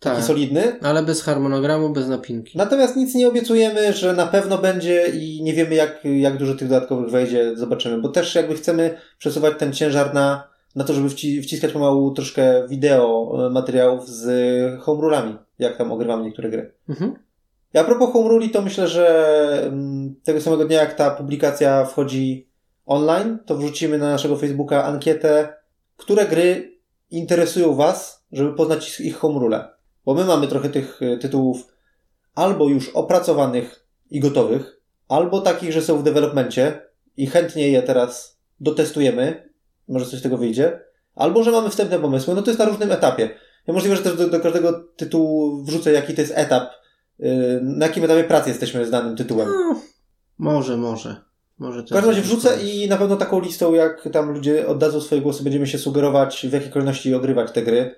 taki 0.00 0.16
Tak. 0.16 0.24
solidny, 0.24 0.78
Ale 0.82 1.02
bez 1.02 1.22
harmonogramu, 1.22 1.90
bez 1.90 2.08
napinki. 2.08 2.58
Natomiast 2.58 2.96
nic 2.96 3.14
nie 3.14 3.28
obiecujemy, 3.28 3.92
że 3.92 4.12
na 4.12 4.26
pewno 4.26 4.58
będzie 4.58 5.06
i 5.08 5.42
nie 5.42 5.54
wiemy 5.54 5.74
jak, 5.74 6.04
jak 6.04 6.36
dużo 6.36 6.54
tych 6.54 6.68
dodatkowych 6.68 7.10
wejdzie, 7.10 7.56
zobaczymy. 7.56 8.00
Bo 8.00 8.08
też 8.08 8.34
jakby 8.34 8.54
chcemy 8.54 8.96
przesuwać 9.18 9.54
ten 9.58 9.72
ciężar 9.72 10.14
na, 10.14 10.48
na 10.76 10.84
to, 10.84 10.94
żeby 10.94 11.08
wci, 11.08 11.42
wciskać 11.42 11.72
pomału 11.72 12.10
troszkę 12.10 12.68
wideo 12.68 13.32
e, 13.46 13.50
materiałów 13.50 14.08
z 14.08 14.26
home 14.80 15.02
rulami, 15.02 15.36
jak 15.58 15.76
tam 15.76 15.92
ogrywamy 15.92 16.24
niektóre 16.24 16.50
gry. 16.50 16.72
Mhm. 16.88 17.14
A 17.74 17.84
propos 17.84 18.12
home 18.12 18.28
ruli, 18.28 18.50
to 18.50 18.62
myślę, 18.62 18.88
że 18.88 19.62
mm, 19.66 20.14
tego 20.24 20.40
samego 20.40 20.64
dnia 20.64 20.80
jak 20.80 20.94
ta 20.94 21.10
publikacja 21.10 21.84
wchodzi 21.84 22.48
online, 22.86 23.38
to 23.46 23.56
wrzucimy 23.56 23.98
na 23.98 24.10
naszego 24.10 24.36
Facebooka 24.36 24.84
ankietę, 24.84 25.54
które 25.96 26.26
gry 26.26 26.78
interesują 27.10 27.74
Was, 27.74 28.24
żeby 28.32 28.54
poznać 28.54 29.00
ich 29.00 29.16
home 29.16 29.40
rule. 29.40 29.68
Bo 30.04 30.14
my 30.14 30.24
mamy 30.24 30.48
trochę 30.48 30.68
tych 30.68 31.02
y, 31.02 31.18
tytułów 31.18 31.66
albo 32.34 32.68
już 32.68 32.88
opracowanych 32.88 33.86
i 34.10 34.20
gotowych, 34.20 34.80
albo 35.08 35.40
takich, 35.40 35.72
że 35.72 35.82
są 35.82 35.98
w 35.98 36.02
developmencie 36.02 36.82
i 37.16 37.26
chętnie 37.26 37.68
je 37.68 37.82
teraz 37.82 38.38
dotestujemy, 38.60 39.50
może 39.88 40.06
coś 40.06 40.20
z 40.20 40.22
tego 40.22 40.38
wyjdzie, 40.38 40.80
albo 41.14 41.42
że 41.42 41.50
mamy 41.50 41.70
wstępne 41.70 41.98
pomysły, 41.98 42.34
no 42.34 42.42
to 42.42 42.50
jest 42.50 42.58
na 42.58 42.64
różnym 42.64 42.92
etapie. 42.92 43.30
Ja 43.66 43.74
możliwe, 43.74 43.96
że 43.96 44.02
też 44.02 44.16
do, 44.16 44.28
do 44.28 44.40
każdego 44.40 44.72
tytułu 44.96 45.64
wrzucę, 45.64 45.92
jaki 45.92 46.14
to 46.14 46.20
jest 46.20 46.32
etap, 46.36 46.70
y, 47.20 47.60
na 47.62 47.86
jakim 47.86 48.04
etapie 48.04 48.24
pracy 48.24 48.48
jesteśmy 48.48 48.86
z 48.86 48.90
danym 48.90 49.16
tytułem. 49.16 49.48
No, 49.48 49.80
może, 50.38 50.76
może. 50.76 51.16
Może 51.58 51.82
W 51.82 51.88
każdym 51.88 52.10
razie 52.10 52.22
wrzucę 52.22 52.62
i 52.62 52.88
na 52.88 52.96
pewno 52.96 53.16
taką 53.16 53.40
listą, 53.40 53.74
jak 53.74 54.08
tam 54.12 54.30
ludzie 54.30 54.66
oddadzą 54.66 55.00
swoje 55.00 55.20
głosy, 55.20 55.42
będziemy 55.44 55.66
się 55.66 55.78
sugerować, 55.78 56.46
w 56.50 56.52
jakiej 56.52 56.70
kolejności 56.70 57.14
ogrywać 57.14 57.52
te 57.52 57.62
gry. 57.62 57.94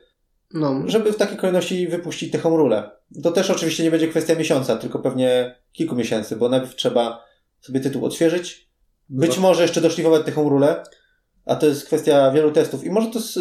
No, 0.54 0.82
żeby 0.86 1.12
w 1.12 1.16
takiej 1.16 1.36
kolejności 1.36 1.88
wypuścić 1.88 2.32
te 2.32 2.38
home 2.38 2.56
rule. 2.56 2.90
To 3.22 3.30
też 3.30 3.50
oczywiście 3.50 3.82
nie 3.84 3.90
będzie 3.90 4.08
kwestia 4.08 4.34
miesiąca, 4.34 4.76
tylko 4.76 4.98
pewnie 4.98 5.54
kilku 5.72 5.94
miesięcy, 5.96 6.36
bo 6.36 6.48
najpierw 6.48 6.74
trzeba 6.74 7.24
sobie 7.60 7.80
tytuł 7.80 8.04
odświeżyć, 8.04 8.70
być 9.08 9.30
Chyba. 9.34 9.42
może 9.48 9.62
jeszcze 9.62 9.80
doszlifować 9.80 10.22
te 10.24 10.32
home 10.32 10.50
rule, 10.50 10.82
a 11.44 11.56
to 11.56 11.66
jest 11.66 11.86
kwestia 11.86 12.30
wielu 12.30 12.50
testów 12.52 12.84
i 12.84 12.90
może 12.90 13.06
to 13.10 13.18
s- 13.18 13.38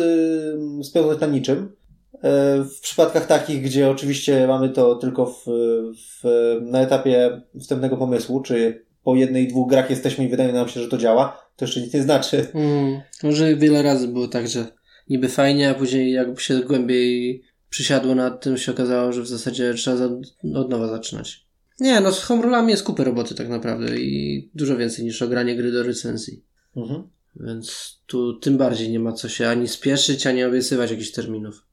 spełzać 0.84 1.20
na 1.20 1.28
niczym. 1.28 1.76
E, 2.24 2.64
W 2.64 2.80
przypadkach 2.82 3.26
takich, 3.28 3.62
gdzie 3.64 3.90
oczywiście 3.90 4.48
mamy 4.48 4.70
to 4.70 4.96
tylko 4.96 5.26
w, 5.26 5.44
w, 5.96 6.24
na 6.62 6.82
etapie 6.82 7.42
wstępnego 7.60 7.98
pomysłu, 7.98 8.42
czy 8.42 8.86
po 9.06 9.16
jednej, 9.16 9.48
dwóch 9.48 9.70
grach 9.70 9.90
jesteśmy 9.90 10.26
i 10.26 10.30
wydaje 10.30 10.54
nam 10.54 10.70
się, 10.70 10.82
że 10.82 10.88
to 10.88 10.98
działa, 10.98 11.50
to 11.56 11.66
jeszcze 11.66 11.82
nic 11.82 11.94
nie 11.94 12.02
znaczy. 12.02 12.48
mm, 12.54 13.02
może 13.24 13.56
wiele 13.56 13.82
razy 13.84 14.08
było 14.08 14.28
tak, 14.28 14.48
że 14.48 14.66
niby 15.10 15.30
fajnie, 15.30 15.70
a 15.70 15.74
później 15.74 16.12
jakby 16.12 16.42
się 16.42 16.60
głębiej 16.60 17.44
przysiadło 17.70 18.16
nad 18.16 18.44
tym, 18.44 18.58
się 18.58 18.72
okazało, 18.72 19.14
że 19.14 19.22
w 19.22 19.28
zasadzie 19.28 19.74
trzeba 19.74 19.98
za, 19.98 20.10
od 20.56 20.70
nowa 20.70 20.88
zaczynać. 20.88 21.46
Nie, 21.80 22.02
no 22.02 22.12
z 22.12 22.24
homerulami 22.24 22.72
jest 22.72 22.84
kupę 22.84 23.04
roboty 23.04 23.36
tak 23.36 23.50
naprawdę 23.50 23.98
i 23.98 24.50
dużo 24.56 24.78
więcej 24.78 25.06
niż 25.06 25.22
ogranie 25.22 25.56
gry 25.56 25.72
do 25.72 25.84
recenzji. 25.84 26.44
Mhm. 26.76 27.04
Więc 27.36 27.98
tu 28.06 28.34
tym 28.34 28.58
bardziej 28.58 28.90
nie 28.90 29.00
ma 29.00 29.12
co 29.12 29.30
się 29.30 29.48
ani 29.48 29.68
spieszyć, 29.68 30.28
ani 30.28 30.44
obiecywać 30.44 30.92
jakichś 30.92 31.12
terminów. 31.12 31.66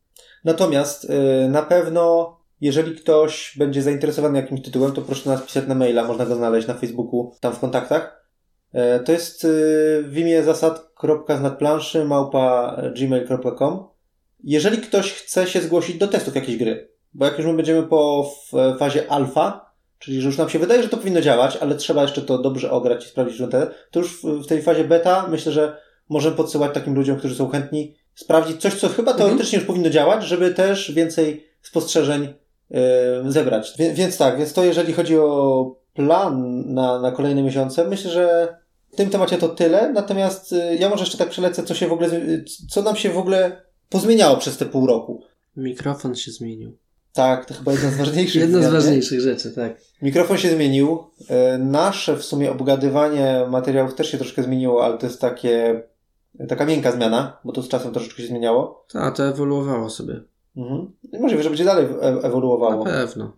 Natomiast 0.45 1.05
y, 1.05 1.09
na 1.49 1.63
pewno, 1.63 2.37
jeżeli 2.63 2.97
ktoś 2.97 3.55
będzie 3.59 3.83
zainteresowany 3.83 4.39
jakimś 4.39 4.63
tytułem, 4.63 4.93
to 4.93 5.03
proszę 5.03 5.31
nas 5.31 5.43
pisać 5.43 5.67
na 5.67 5.75
maila, 5.75 6.05
można 6.05 6.27
go 6.27 6.35
znaleźć 6.37 6.69
na 6.69 6.75
Facebooku, 6.75 7.33
tam 7.41 7.53
w 7.53 7.59
kontaktach. 7.59 8.27
E, 8.73 9.01
To 9.01 9.13
jest 9.13 9.45
y, 9.45 9.49
w 10.07 10.19
imię 10.19 10.43
zasad.znadplanszy 10.43 12.05
małpa 12.05 12.77
gmail.com. 12.97 13.85
Jeżeli 14.45 14.79
ktoś 14.79 15.13
chce 15.13 15.47
się 15.47 15.61
zgłosić 15.61 15.99
do 15.99 16.09
testów 16.09 16.35
jakiejś 16.35 16.57
gry, 16.59 16.89
bo 17.15 17.25
jak 17.25 17.39
już 17.39 17.47
my 17.47 17.55
będziemy 17.55 17.83
po 17.83 18.31
w 18.53 18.79
fazie 18.79 19.11
alfa, 19.11 19.73
czyli 19.99 20.21
że 20.21 20.27
już 20.27 20.39
nam 20.39 20.49
się 20.49 20.59
wydaje, 20.59 20.83
że 20.83 20.89
to 20.89 20.97
powinno 20.97 21.21
działać, 21.21 21.57
ale 21.57 21.75
trzeba 21.75 22.03
jeszcze 22.03 22.23
to 22.23 22.39
dobrze 22.39 22.71
ograć 22.71 23.05
i 23.07 23.09
sprawdzić, 23.09 23.37
że 23.37 23.49
te, 23.49 23.67
to 23.91 24.01
już 24.01 24.23
w, 24.23 24.47
tej 24.47 24.63
fazie 24.63 24.85
beta 24.85 25.27
myślę, 25.31 25.53
że 25.53 25.77
możemy 26.09 26.37
podsyłać 26.37 26.75
takim 26.75 26.95
ludziom, 26.95 27.17
którzy 27.17 27.35
są 27.35 27.49
chętni, 27.49 27.95
sprawdzić 28.15 28.61
coś, 28.61 28.75
co 28.75 28.89
chyba 28.89 29.11
Mhm. 29.11 29.29
teoretycznie 29.29 29.59
już 29.59 29.67
powinno 29.67 29.91
działać, 29.91 30.25
żeby 30.25 30.55
też 30.55 30.93
więcej 30.93 31.47
spostrzeżeń 31.63 32.35
zebrać. 33.29 33.75
Wie, 33.79 33.95
więc 33.95 34.19
tak, 34.19 34.39
więc 34.39 34.53
to 34.53 34.65
jeżeli 34.65 34.93
chodzi 34.93 35.19
o 35.19 35.83
plan 35.95 36.65
na, 36.75 37.01
na 37.01 37.13
kolejne 37.13 37.43
miesiące, 37.43 37.89
myślę, 37.89 38.11
że 38.11 38.57
w 38.93 38.97
tym 38.97 39.11
temacie 39.11 39.39
to 39.39 39.49
tyle, 39.49 39.93
natomiast 39.93 40.53
y, 40.53 40.77
ja 40.79 40.89
może 40.89 41.03
jeszcze 41.03 41.19
tak 41.19 41.29
przelecę, 41.29 41.63
co 41.63 41.75
się 41.75 41.89
w 41.89 41.93
ogóle, 41.93 42.11
co 42.71 42.83
nam 42.83 42.97
się 42.97 43.11
w 43.11 43.19
ogóle 43.19 43.63
pozmieniało 43.89 44.37
przez 44.37 44.57
te 44.57 44.67
pół 44.67 44.87
roku. 44.87 45.23
Mikrofon 45.57 46.15
się 46.15 46.31
zmienił. 46.31 46.77
Tak, 47.13 47.45
to 47.45 47.55
chyba 47.55 47.73
jedna 47.73 47.91
z 47.91 47.97
ważniejszych 47.97 48.43
Jedna 48.43 48.63
z 48.63 48.73
ważniejszych 48.73 49.21
rzeczy, 49.21 49.51
tak. 49.51 49.81
Mikrofon 50.03 50.39
się 50.39 50.51
zmienił. 50.51 50.99
E, 51.29 51.59
Nasze 51.59 52.17
w 52.17 52.25
sumie 52.25 52.53
obgadywanie 52.53 53.47
materiałów 53.51 53.95
też 53.95 54.11
się 54.11 54.19
troszkę 54.19 54.43
zmieniło, 54.43 54.85
ale 54.85 54.99
to 54.99 55.07
jest 55.07 55.21
takie, 55.21 55.83
taka 56.49 56.67
miękka 56.67 56.93
zmiana, 56.93 57.39
bo 57.45 57.53
to 57.53 57.63
z 57.63 57.69
czasem 57.69 57.93
troszeczkę 57.93 58.23
się 58.23 58.29
zmieniało. 58.29 58.87
Tak, 58.93 59.17
to 59.17 59.25
ewoluowało 59.25 59.91
sobie. 59.91 60.21
Mhm. 60.57 60.93
I 61.13 61.19
Możliwe, 61.19 61.43
że 61.43 61.49
będzie 61.51 61.65
dalej 61.65 61.87
e- 62.03 62.23
ewoluowało. 62.23 62.85
Na 62.85 62.91
pewno. 62.91 63.37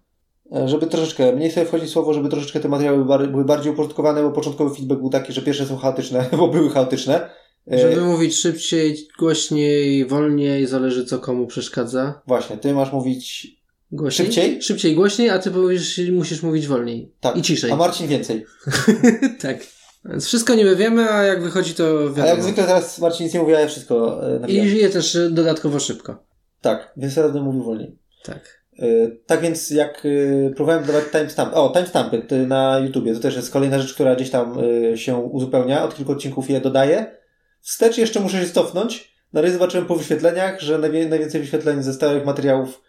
E, 0.57 0.69
Żeby 0.69 0.87
troszeczkę, 0.87 1.33
mniej 1.33 1.51
sobie 1.51 1.67
wchodzi 1.67 1.89
słowo, 1.89 2.15
żeby 2.15 2.29
troszeczkę 2.29 2.61
te 2.61 2.69
materiały 2.69 3.05
były 3.29 3.45
bardziej 3.45 3.73
uporządkowane, 3.73 4.23
bo 4.23 4.31
początkowy 4.31 4.75
feedback 4.77 5.01
był 5.01 5.11
taki, 5.11 5.33
że 5.33 5.43
pierwsze 5.43 5.67
są 5.67 5.77
chaotyczne, 5.77 6.25
bo 6.39 6.49
były 6.49 6.71
chaotyczne. 6.71 7.31
E, 7.73 7.79
Żeby 7.79 8.01
mówić 8.01 8.37
szybciej, 8.37 9.09
głośniej, 9.19 10.07
wolniej, 10.07 10.67
zależy 10.67 11.05
co 11.05 11.19
komu 11.19 11.47
przeszkadza. 11.47 12.23
Właśnie, 12.27 12.57
ty 12.57 12.75
masz 12.75 12.93
mówić 12.93 13.55
Głośniej? 13.93 14.27
Szybciej? 14.27 14.63
Szybciej, 14.63 14.95
głośniej, 14.95 15.31
a 15.31 15.39
ty 15.39 15.51
powiesz, 15.51 16.01
musisz 16.13 16.43
mówić 16.43 16.67
wolniej. 16.67 17.13
tak, 17.21 17.37
I 17.37 17.43
ciszej. 17.43 17.71
a 17.71 17.77
Marcin 17.77 18.07
więcej. 18.09 18.45
tak. 19.43 19.57
Więc 20.05 20.27
wszystko 20.27 20.55
niby 20.55 20.77
wiemy, 20.77 21.11
a 21.13 21.23
jak 21.23 21.43
wychodzi 21.43 21.75
to 21.75 21.85
A 21.85 22.03
wiadomo. 22.09 22.27
jak 22.27 22.43
zwykle 22.43 22.65
teraz 22.65 22.99
Marcin 22.99 23.25
nic 23.27 23.35
nie 23.35 23.41
mówi, 23.41 23.55
a 23.55 23.61
ja 23.61 23.67
wszystko 23.69 24.21
e, 24.45 24.49
I 24.49 24.69
żyje 24.69 24.89
też 24.91 25.19
dodatkowo 25.31 25.81
szybko. 25.81 26.17
Tak, 26.65 26.93
więc 26.97 27.15
będę 27.15 27.41
mówił 27.43 27.63
wolniej. 27.63 27.99
Tak. 28.25 28.65
Y, 28.83 29.21
Tak 29.27 29.41
więc 29.41 29.71
jak 29.71 30.05
y, 30.05 30.53
próbowałem 30.57 30.85
dodawać 30.87 31.05
timestamp, 31.13 31.55
o, 31.57 31.69
timestampy 31.69 32.47
na 32.47 32.79
YouTubie, 32.79 33.15
to 33.15 33.21
też 33.21 33.37
jest 33.37 33.51
kolejna 33.53 33.79
rzecz, 33.79 33.95
która 33.95 34.15
gdzieś 34.17 34.31
tam 34.31 34.65
y, 34.65 34.99
się 34.99 35.17
uzupełnia, 35.17 35.85
od 35.85 35.95
kilku 35.95 36.13
odcinków 36.13 36.51
je 36.51 36.61
dodaję. 36.61 37.17
Wstecz 37.61 37.99
jeszcze 37.99 38.21
muszę 38.21 38.47
się 38.47 38.53
cofnąć, 38.53 39.15
na 39.33 39.41
razie 39.41 39.53
zobaczyłem 39.53 39.87
po 39.87 39.97
wyświetleniach, 39.97 40.61
że 40.61 40.79
najwie- 40.79 41.09
najwięcej 41.09 41.41
wyświetleń 41.41 41.83
ze 41.83 41.93
starych 41.93 42.25
materiałów 42.25 42.83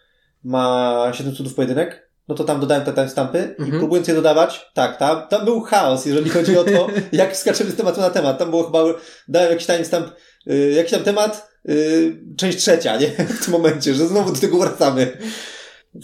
ma 0.44 1.12
7 1.14 1.36
cudów 1.36 1.54
pojedynek, 1.56 2.10
no 2.28 2.36
to 2.36 2.44
tam 2.44 2.60
dodałem 2.60 2.84
te 2.86 2.94
timestampy 2.94 3.56
i 3.60 3.62
Mhm. 3.62 3.80
próbując 3.80 4.08
je 4.08 4.14
dodawać, 4.14 4.72
tak, 4.74 4.98
tam, 4.98 5.28
tam 5.30 5.46
był 5.46 5.62
chaos, 5.62 6.06
jeżeli 6.06 6.30
chodzi 6.30 6.58
o 6.58 6.64
to, 6.64 6.88
jak 7.12 7.38
skaczemy 7.38 7.72
z 7.72 7.76
tematu 7.76 8.02
na 8.02 8.10
temat. 8.10 8.38
Tam 8.38 8.50
było 8.50 8.64
chyba, 8.64 8.84
dałem 9.28 9.50
jakiś 9.50 9.66
timestamp, 9.68 10.08
y, 10.52 10.72
jakiś 10.72 10.92
tam 10.92 11.04
temat, 11.04 11.50
y, 11.70 12.18
część 12.38 12.58
trzecia, 12.58 12.98
nie? 12.98 13.08
W 13.40 13.46
tym 13.46 13.52
momencie, 13.52 13.94
że 13.94 14.08
znowu 14.08 14.32
do 14.32 14.40
tego 14.40 14.58
wracamy. 14.58 15.18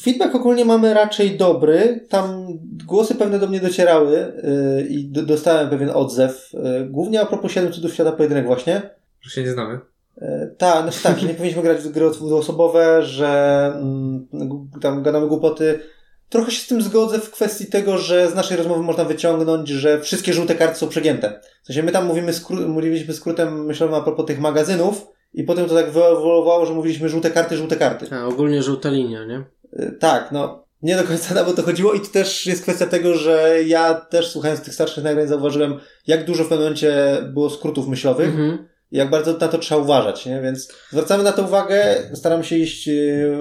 Feedback 0.01 0.35
ogólnie 0.35 0.65
mamy 0.65 0.93
raczej 0.93 1.37
dobry. 1.37 2.05
Tam 2.09 2.47
głosy 2.85 3.15
pewne 3.15 3.39
do 3.39 3.47
mnie 3.47 3.59
docierały 3.59 4.33
yy, 4.43 4.87
i 4.87 5.07
dostałem 5.07 5.69
pewien 5.69 5.89
odzew. 5.89 6.51
Głównie 6.89 7.21
a 7.21 7.25
propos 7.25 7.51
7 7.51 7.71
cudów 7.71 7.93
świata 7.93 8.11
pojedynek 8.11 8.45
właśnie. 8.45 8.81
Że 9.21 9.29
się 9.29 9.43
nie 9.43 9.51
znamy. 9.51 9.79
Tak, 10.57 10.81
znaczy 10.83 11.03
tak, 11.03 11.19
że 11.19 11.27
nie 11.27 11.33
powinniśmy 11.33 11.61
grać 11.61 11.77
w 11.77 11.91
gry 11.91 12.11
dwuosobowe, 12.11 13.03
że 13.03 13.73
mm, 13.75 14.27
tam 14.81 15.03
gadamy 15.03 15.27
głupoty. 15.27 15.79
Trochę 16.31 16.51
się 16.51 16.61
z 16.61 16.67
tym 16.67 16.81
zgodzę 16.81 17.19
w 17.19 17.31
kwestii 17.31 17.65
tego, 17.65 17.97
że 17.97 18.29
z 18.31 18.35
naszej 18.35 18.57
rozmowy 18.57 18.83
można 18.83 19.05
wyciągnąć, 19.05 19.69
że 19.69 19.99
wszystkie 20.01 20.33
żółte 20.33 20.55
karty 20.55 20.77
są 20.79 20.87
przegięte. 20.87 21.39
W 21.63 21.67
sensie 21.67 21.83
my 21.83 21.91
tam 21.91 22.05
mówimy 22.05 22.31
skró- 22.31 22.67
mówiliśmy 22.67 23.13
skrótem 23.13 23.65
myślałem 23.65 23.95
a 23.95 24.01
propos 24.01 24.25
tych 24.25 24.39
magazynów 24.39 25.07
i 25.33 25.43
potem 25.43 25.65
to 25.65 25.75
tak 25.75 25.91
wyewoluowało, 25.91 26.65
że 26.65 26.73
mówiliśmy 26.73 27.09
żółte 27.09 27.29
karty, 27.31 27.57
żółte 27.57 27.75
karty. 27.75 28.07
A 28.15 28.25
ogólnie 28.25 28.63
żółta 28.63 28.89
linia, 28.89 29.25
nie? 29.25 29.43
Y, 29.79 29.97
Tak, 29.99 30.31
no. 30.31 30.65
Nie 30.81 30.95
do 30.95 31.03
końca 31.03 31.33
nam 31.35 31.47
o 31.47 31.53
to 31.53 31.63
chodziło 31.63 31.93
i 31.93 31.99
to 32.01 32.07
też 32.07 32.45
jest 32.45 32.61
kwestia 32.63 32.85
tego, 32.85 33.13
że 33.13 33.55
ja 33.65 33.93
też 33.93 34.27
słuchając 34.27 34.61
tych 34.61 34.73
starszych 34.73 35.03
nagrań 35.03 35.27
zauważyłem, 35.27 35.79
jak 36.07 36.25
dużo 36.25 36.43
w 36.43 36.47
pewnym 36.47 36.59
momencie 36.63 36.93
było 37.33 37.49
skrótów 37.49 37.87
myślowych 37.87 38.27
Mhm. 38.29 38.67
i 38.91 38.97
jak 38.97 39.09
bardzo 39.09 39.33
na 39.37 39.47
to 39.47 39.57
trzeba 39.57 39.81
uważać, 39.81 40.25
nie? 40.25 40.41
Więc 40.41 40.67
zwracamy 40.91 41.23
na 41.23 41.31
to 41.31 41.43
uwagę, 41.43 41.95
staramy 42.13 42.43
się 42.43 42.55
iść 42.55 42.87
y, 42.87 43.33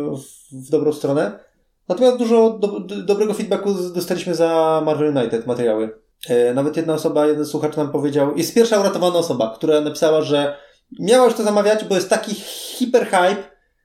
w 0.52 0.70
dobrą 0.70 0.92
stronę. 0.92 1.49
Natomiast 1.90 2.16
dużo 2.16 2.50
do, 2.50 2.80
do, 2.80 3.02
dobrego 3.02 3.34
feedbacku 3.34 3.74
dostaliśmy 3.74 4.34
za 4.34 4.82
Marvel 4.84 5.16
United 5.16 5.46
materiały. 5.46 5.90
E, 6.28 6.54
Nawet 6.54 6.76
jedna 6.76 6.94
osoba, 6.94 7.26
jeden 7.26 7.46
słuchacz 7.46 7.76
nam 7.76 7.92
powiedział, 7.92 8.36
jest 8.36 8.54
pierwsza 8.54 8.80
uratowana 8.80 9.18
osoba, 9.18 9.52
która 9.56 9.80
napisała, 9.80 10.22
że 10.22 10.56
miała 11.00 11.24
już 11.24 11.34
to 11.34 11.42
zamawiać, 11.42 11.84
bo 11.84 11.94
jest 11.94 12.10
taki 12.10 12.34
hiper 12.34 13.04
hype 13.04 13.36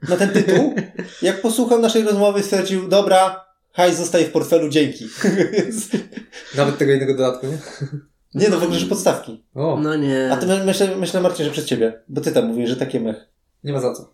na 0.10 0.18
ten 0.18 0.30
tytuł. 0.30 0.76
Jak 1.22 1.42
posłuchał 1.42 1.80
naszej 1.80 2.04
rozmowy, 2.04 2.44
stwierdził, 2.44 2.88
dobra, 2.88 3.46
hajs 3.74 3.98
zostaje 3.98 4.26
w 4.26 4.32
portfelu, 4.32 4.70
dzięki. 4.70 5.06
Nawet 6.58 6.78
tego 6.78 6.92
jednego 6.92 7.14
dodatku, 7.14 7.48
nie? 7.48 7.58
nie 8.42 8.50
no, 8.50 8.60
w 8.60 8.64
ogóle, 8.64 8.80
że 8.80 8.86
podstawki. 8.86 9.44
O, 9.56 9.80
No 9.84 9.96
nie. 9.96 10.30
A 10.32 10.38
ty 10.38 10.46
my- 10.46 10.64
myślę, 10.64 10.96
myślę 10.96 11.22
Marcin, 11.22 11.46
że 11.46 11.52
przez 11.52 11.66
ciebie, 11.66 12.02
bo 12.08 12.22
ty 12.22 12.32
tam 12.32 12.46
mówisz, 12.46 12.70
że 12.70 12.76
takie 12.76 13.00
mech. 13.00 13.28
nie 13.64 13.74
ma 13.74 13.80
za 13.80 13.94
co. 13.94 14.14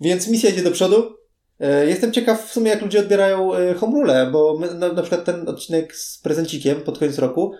Więc 0.00 0.28
misja 0.28 0.50
idzie 0.50 0.62
do 0.62 0.70
przodu. 0.70 1.23
E, 1.60 1.86
Jestem 1.86 2.12
ciekaw 2.12 2.46
w 2.48 2.52
sumie, 2.52 2.70
jak 2.70 2.82
ludzie 2.82 3.00
odbierają 3.00 3.54
e, 3.54 3.74
home 3.74 3.92
rule, 4.00 4.28
bo 4.32 4.58
my, 4.58 4.74
na, 4.74 4.92
na 4.92 5.02
przykład 5.02 5.24
ten 5.24 5.48
odcinek 5.48 5.96
z 5.96 6.18
prezencikiem 6.18 6.80
pod 6.80 6.98
koniec 6.98 7.18
roku, 7.18 7.52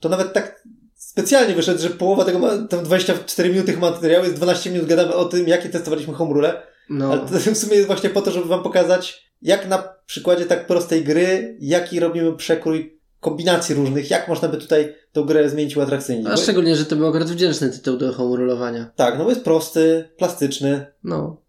to 0.00 0.08
nawet 0.08 0.32
tak 0.32 0.62
specjalnie 0.94 1.54
wyszedł, 1.54 1.82
że 1.82 1.90
połowa 1.90 2.24
tego, 2.24 2.38
ma- 2.38 2.66
tam 2.68 2.84
24 2.84 3.48
minuty 3.50 3.76
materiału 3.76 4.24
jest 4.24 4.36
12 4.36 4.70
minut 4.70 4.86
gadamy 4.88 5.14
o 5.14 5.24
tym, 5.24 5.48
jakie 5.48 5.68
testowaliśmy 5.68 6.14
home 6.14 6.34
rule, 6.34 6.62
No. 6.90 7.12
ale 7.12 7.20
to 7.20 7.26
w 7.54 7.56
sumie 7.58 7.74
jest 7.74 7.86
właśnie 7.86 8.10
po 8.10 8.22
to, 8.22 8.30
żeby 8.30 8.48
wam 8.48 8.62
pokazać, 8.62 9.30
jak 9.42 9.68
na 9.68 9.88
przykładzie 10.06 10.44
tak 10.46 10.66
prostej 10.66 11.04
gry, 11.04 11.56
jaki 11.60 12.00
robimy 12.00 12.36
przekrój 12.36 13.00
kombinacji 13.20 13.74
różnych, 13.74 14.10
jak 14.10 14.28
można 14.28 14.48
by 14.48 14.56
tutaj 14.56 14.94
tą 15.12 15.22
grę 15.24 15.48
zmienić 15.48 15.76
uatrakcyjnić. 15.76 16.28
A 16.30 16.36
szczególnie, 16.36 16.76
że 16.76 16.84
to 16.84 16.96
był 16.96 17.06
akurat 17.08 17.28
wdzięczny 17.30 17.70
tytuł 17.70 17.96
do 17.96 18.12
home 18.12 18.36
rolowania. 18.36 18.90
Tak, 18.96 19.18
no 19.18 19.24
bo 19.24 19.30
jest 19.30 19.44
prosty, 19.44 20.08
plastyczny, 20.16 20.86
No. 21.04 21.43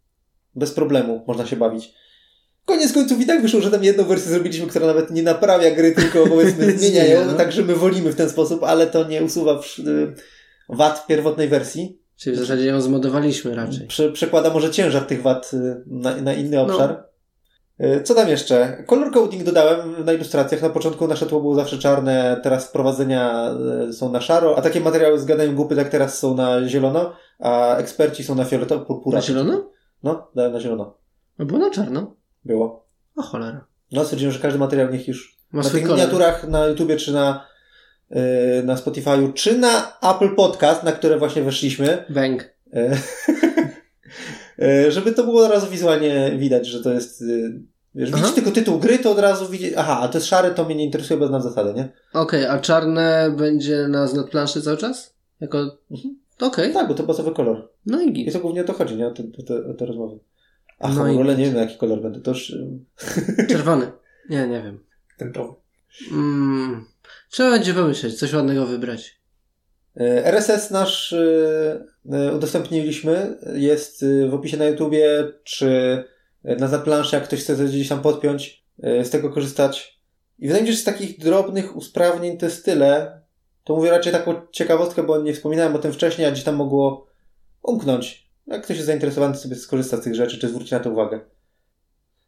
Bez 0.56 0.72
problemu 0.72 1.24
można 1.28 1.46
się 1.46 1.56
bawić. 1.56 1.94
Koniec 2.66 2.94
końców 2.94 3.22
i 3.22 3.26
tak 3.26 3.42
wyszło, 3.42 3.62
że 3.62 3.72
tam 3.72 3.84
jedną 3.84 4.04
wersję 4.04 4.32
zrobiliśmy, 4.32 4.68
która 4.68 4.88
nawet 4.88 5.12
nie 5.12 5.24
naprawia 5.24 5.76
gry, 5.76 5.92
tylko 5.92 6.28
powiedzmy 6.36 6.72
zmienia 6.78 7.04
ją, 7.04 7.16
Zmienia, 7.18 7.32
no. 7.32 7.38
tak 7.38 7.52
że 7.52 7.62
my 7.62 7.76
wolimy 7.76 8.12
w 8.12 8.16
ten 8.16 8.30
sposób, 8.30 8.64
ale 8.64 8.88
to 8.88 9.08
nie 9.08 9.24
usuwa 9.24 9.54
y, 9.80 10.14
wad 10.70 11.08
pierwotnej 11.08 11.48
wersji. 11.48 12.02
Czyli 12.18 12.36
w 12.36 12.40
zasadzie 12.40 12.66
ją 12.66 12.82
zmodowaliśmy 12.82 13.56
raczej. 13.56 13.88
Prze- 13.88 14.12
przekłada 14.12 14.50
może 14.50 14.72
ciężar 14.72 15.04
tych 15.06 15.22
wad 15.22 15.52
y, 15.54 15.84
na, 15.88 16.16
na 16.16 16.34
inny 16.34 16.60
obszar. 16.60 16.90
No. 16.90 17.16
Co 18.04 18.16
tam 18.16 18.30
jeszcze? 18.30 18.84
Color 18.88 19.12
coding 19.12 19.44
dodałem 19.44 20.06
na 20.06 20.14
ilustracjach. 20.14 20.62
Na 20.62 20.70
początku 20.70 21.08
nasze 21.08 21.26
tło 21.26 21.42
było 21.42 21.56
zawsze 21.56 21.78
czarne, 21.78 22.40
teraz 22.44 22.68
wprowadzenia 22.68 23.52
są 23.92 24.12
na 24.12 24.22
szaro, 24.22 24.58
a 24.58 24.62
takie 24.62 24.80
materiały 24.82 25.20
z 25.20 25.26
gadaniem 25.26 25.56
głupy 25.56 25.76
jak 25.76 25.90
teraz 25.90 26.20
są 26.20 26.36
na 26.36 26.68
zielono. 26.68 27.14
a 27.40 27.78
eksperci 27.78 28.24
są 28.24 28.36
na 28.36 28.46
fioletowo, 28.46 28.86
purpura. 28.86 29.18
Na 29.18 29.22
zielono? 29.22 29.70
No, 30.06 30.28
dałem 30.36 30.54
na 30.54 30.60
zielono. 30.60 30.98
No 31.40 31.46
było 31.46 31.60
na 31.60 31.70
czarno. 31.70 32.16
Było. 32.46 32.86
O 33.16 33.22
cholera. 33.22 33.66
No, 33.92 34.04
stwierdziłem, 34.04 34.34
że 34.34 34.40
każdy 34.40 34.60
materiał 34.60 34.92
niech 34.92 35.08
już 35.08 35.38
Ma 35.52 35.64
na 35.64 35.70
tych 35.70 35.88
miniaturach 35.88 36.48
na 36.48 36.68
YouTubie, 36.68 36.98
czy 36.98 37.14
na, 37.14 37.48
yy, 38.10 38.18
na 38.64 38.76
Spotify'u, 38.76 39.34
czy 39.34 39.58
na 39.58 40.00
Apple 40.00 40.36
Podcast, 40.36 40.84
na 40.84 40.92
które 40.92 41.18
właśnie 41.20 41.42
weszliśmy, 41.42 42.06
Bęk. 42.10 42.50
E, 42.74 42.98
e, 44.66 44.92
żeby 44.92 45.12
to 45.12 45.24
było 45.24 45.46
od 45.46 45.52
razu 45.52 45.68
wizualnie 45.68 46.32
widać, 46.38 46.68
że 46.68 46.84
to 46.84 46.94
jest. 46.94 47.24
Wiesz, 47.96 48.10
Aha. 48.14 48.18
widzisz 48.18 48.36
tylko 48.36 48.52
tytuł 48.52 48.80
gry, 48.80 49.00
to 49.00 49.12
od 49.12 49.20
razu 49.20 49.50
widzi. 49.50 49.76
Aha, 49.76 50.00
a 50.02 50.08
to 50.08 50.18
jest 50.18 50.28
szare, 50.28 50.52
to 50.52 50.66
mnie 50.66 50.76
nie 50.76 50.86
interesuje, 50.86 51.20
bo 51.20 51.28
znam 51.28 51.42
zasady, 51.42 51.74
nie? 51.74 51.90
Okej, 52.14 52.46
a 52.46 52.60
czarne 52.60 53.34
będzie 53.38 53.88
na 53.88 54.08
zlot 54.08 54.30
planszy 54.30 54.62
cały 54.62 54.78
czas? 54.78 55.16
Jako... 55.42 55.78
Mhm. 55.92 56.25
Okej, 56.42 56.74
Tak, 56.74 56.88
bo 56.88 56.94
to 56.94 57.04
bazowy 57.04 57.32
kolor. 57.32 57.70
no 57.86 58.02
i 58.02 58.08
I 58.10 58.14
git. 58.14 58.34
to 58.34 58.40
głównie 58.40 58.62
o 58.62 58.64
to 58.64 58.74
chodzi, 58.74 58.96
nie? 58.96 59.08
O 59.08 59.12
te, 59.12 59.24
te, 59.24 59.74
te 59.78 59.86
rozmowy. 59.86 60.20
A 60.80 60.90
No 60.90 61.08
i- 61.12 61.18
ale 61.22 61.36
nie 61.36 61.46
wiem, 61.46 61.56
jaki 61.56 61.78
kolor 61.78 62.02
będę. 62.02 62.22
To 62.22 62.32
już. 62.32 62.56
Czerwony. 63.50 63.92
Nie, 64.30 64.48
nie 64.48 64.62
wiem. 64.62 64.84
Tęczowy. 65.18 65.54
Mm. 66.12 66.86
Trzeba 67.30 67.52
będzie 67.52 67.74
pomyśleć, 67.74 68.20
coś 68.20 68.34
ładnego 68.34 68.66
wybrać. 68.66 69.22
e, 69.98 70.26
RSS 70.26 70.72
nasz 70.72 71.14
e, 71.14 71.86
e, 72.12 72.36
udostępniliśmy. 72.36 73.38
Jest 73.56 74.06
w 74.30 74.34
opisie 74.34 74.58
na 74.58 74.66
YouTubie, 74.66 75.32
czy 75.44 76.04
na 76.44 76.68
zaplanszy, 76.68 77.16
jak 77.16 77.26
ktoś 77.26 77.40
chce 77.40 77.56
gdzieś 77.56 77.90
tam 77.90 78.02
podpiąć, 78.02 78.66
z 79.04 79.10
tego 79.10 79.30
korzystać. 79.30 80.02
I 80.40 80.48
wydaje 80.48 80.64
mi 80.64 80.68
się, 80.70 80.74
że 80.74 80.80
z 80.82 80.84
takich 80.84 81.20
drobnych 81.20 81.76
usprawnień 81.76 82.38
to 82.38 82.46
jest 82.46 82.66
tyle. 82.66 83.22
To 83.66 83.76
mówię 83.76 83.92
raczej 83.92 84.12
taką 84.14 84.34
ciekawostkę, 84.52 85.04
bo 85.04 85.22
nie 85.22 85.34
wspominałem 85.34 85.76
o 85.76 85.80
tym 85.80 85.94
wcześniej, 85.94 86.28
a 86.28 86.32
gdzieś 86.32 86.44
tam 86.44 86.56
mogło 86.56 87.08
umknąć. 87.64 88.30
Jak 88.48 88.64
ktoś 88.64 88.76
jest 88.76 88.88
zainteresowany, 88.88 89.34
to 89.34 89.40
sobie 89.40 89.56
skorzysta 89.56 89.98
z 89.98 90.02
tych 90.02 90.16
rzeczy, 90.16 90.40
czy 90.40 90.50
zwróci 90.50 90.74
na 90.74 90.80
to 90.80 90.92
uwagę. 90.92 91.20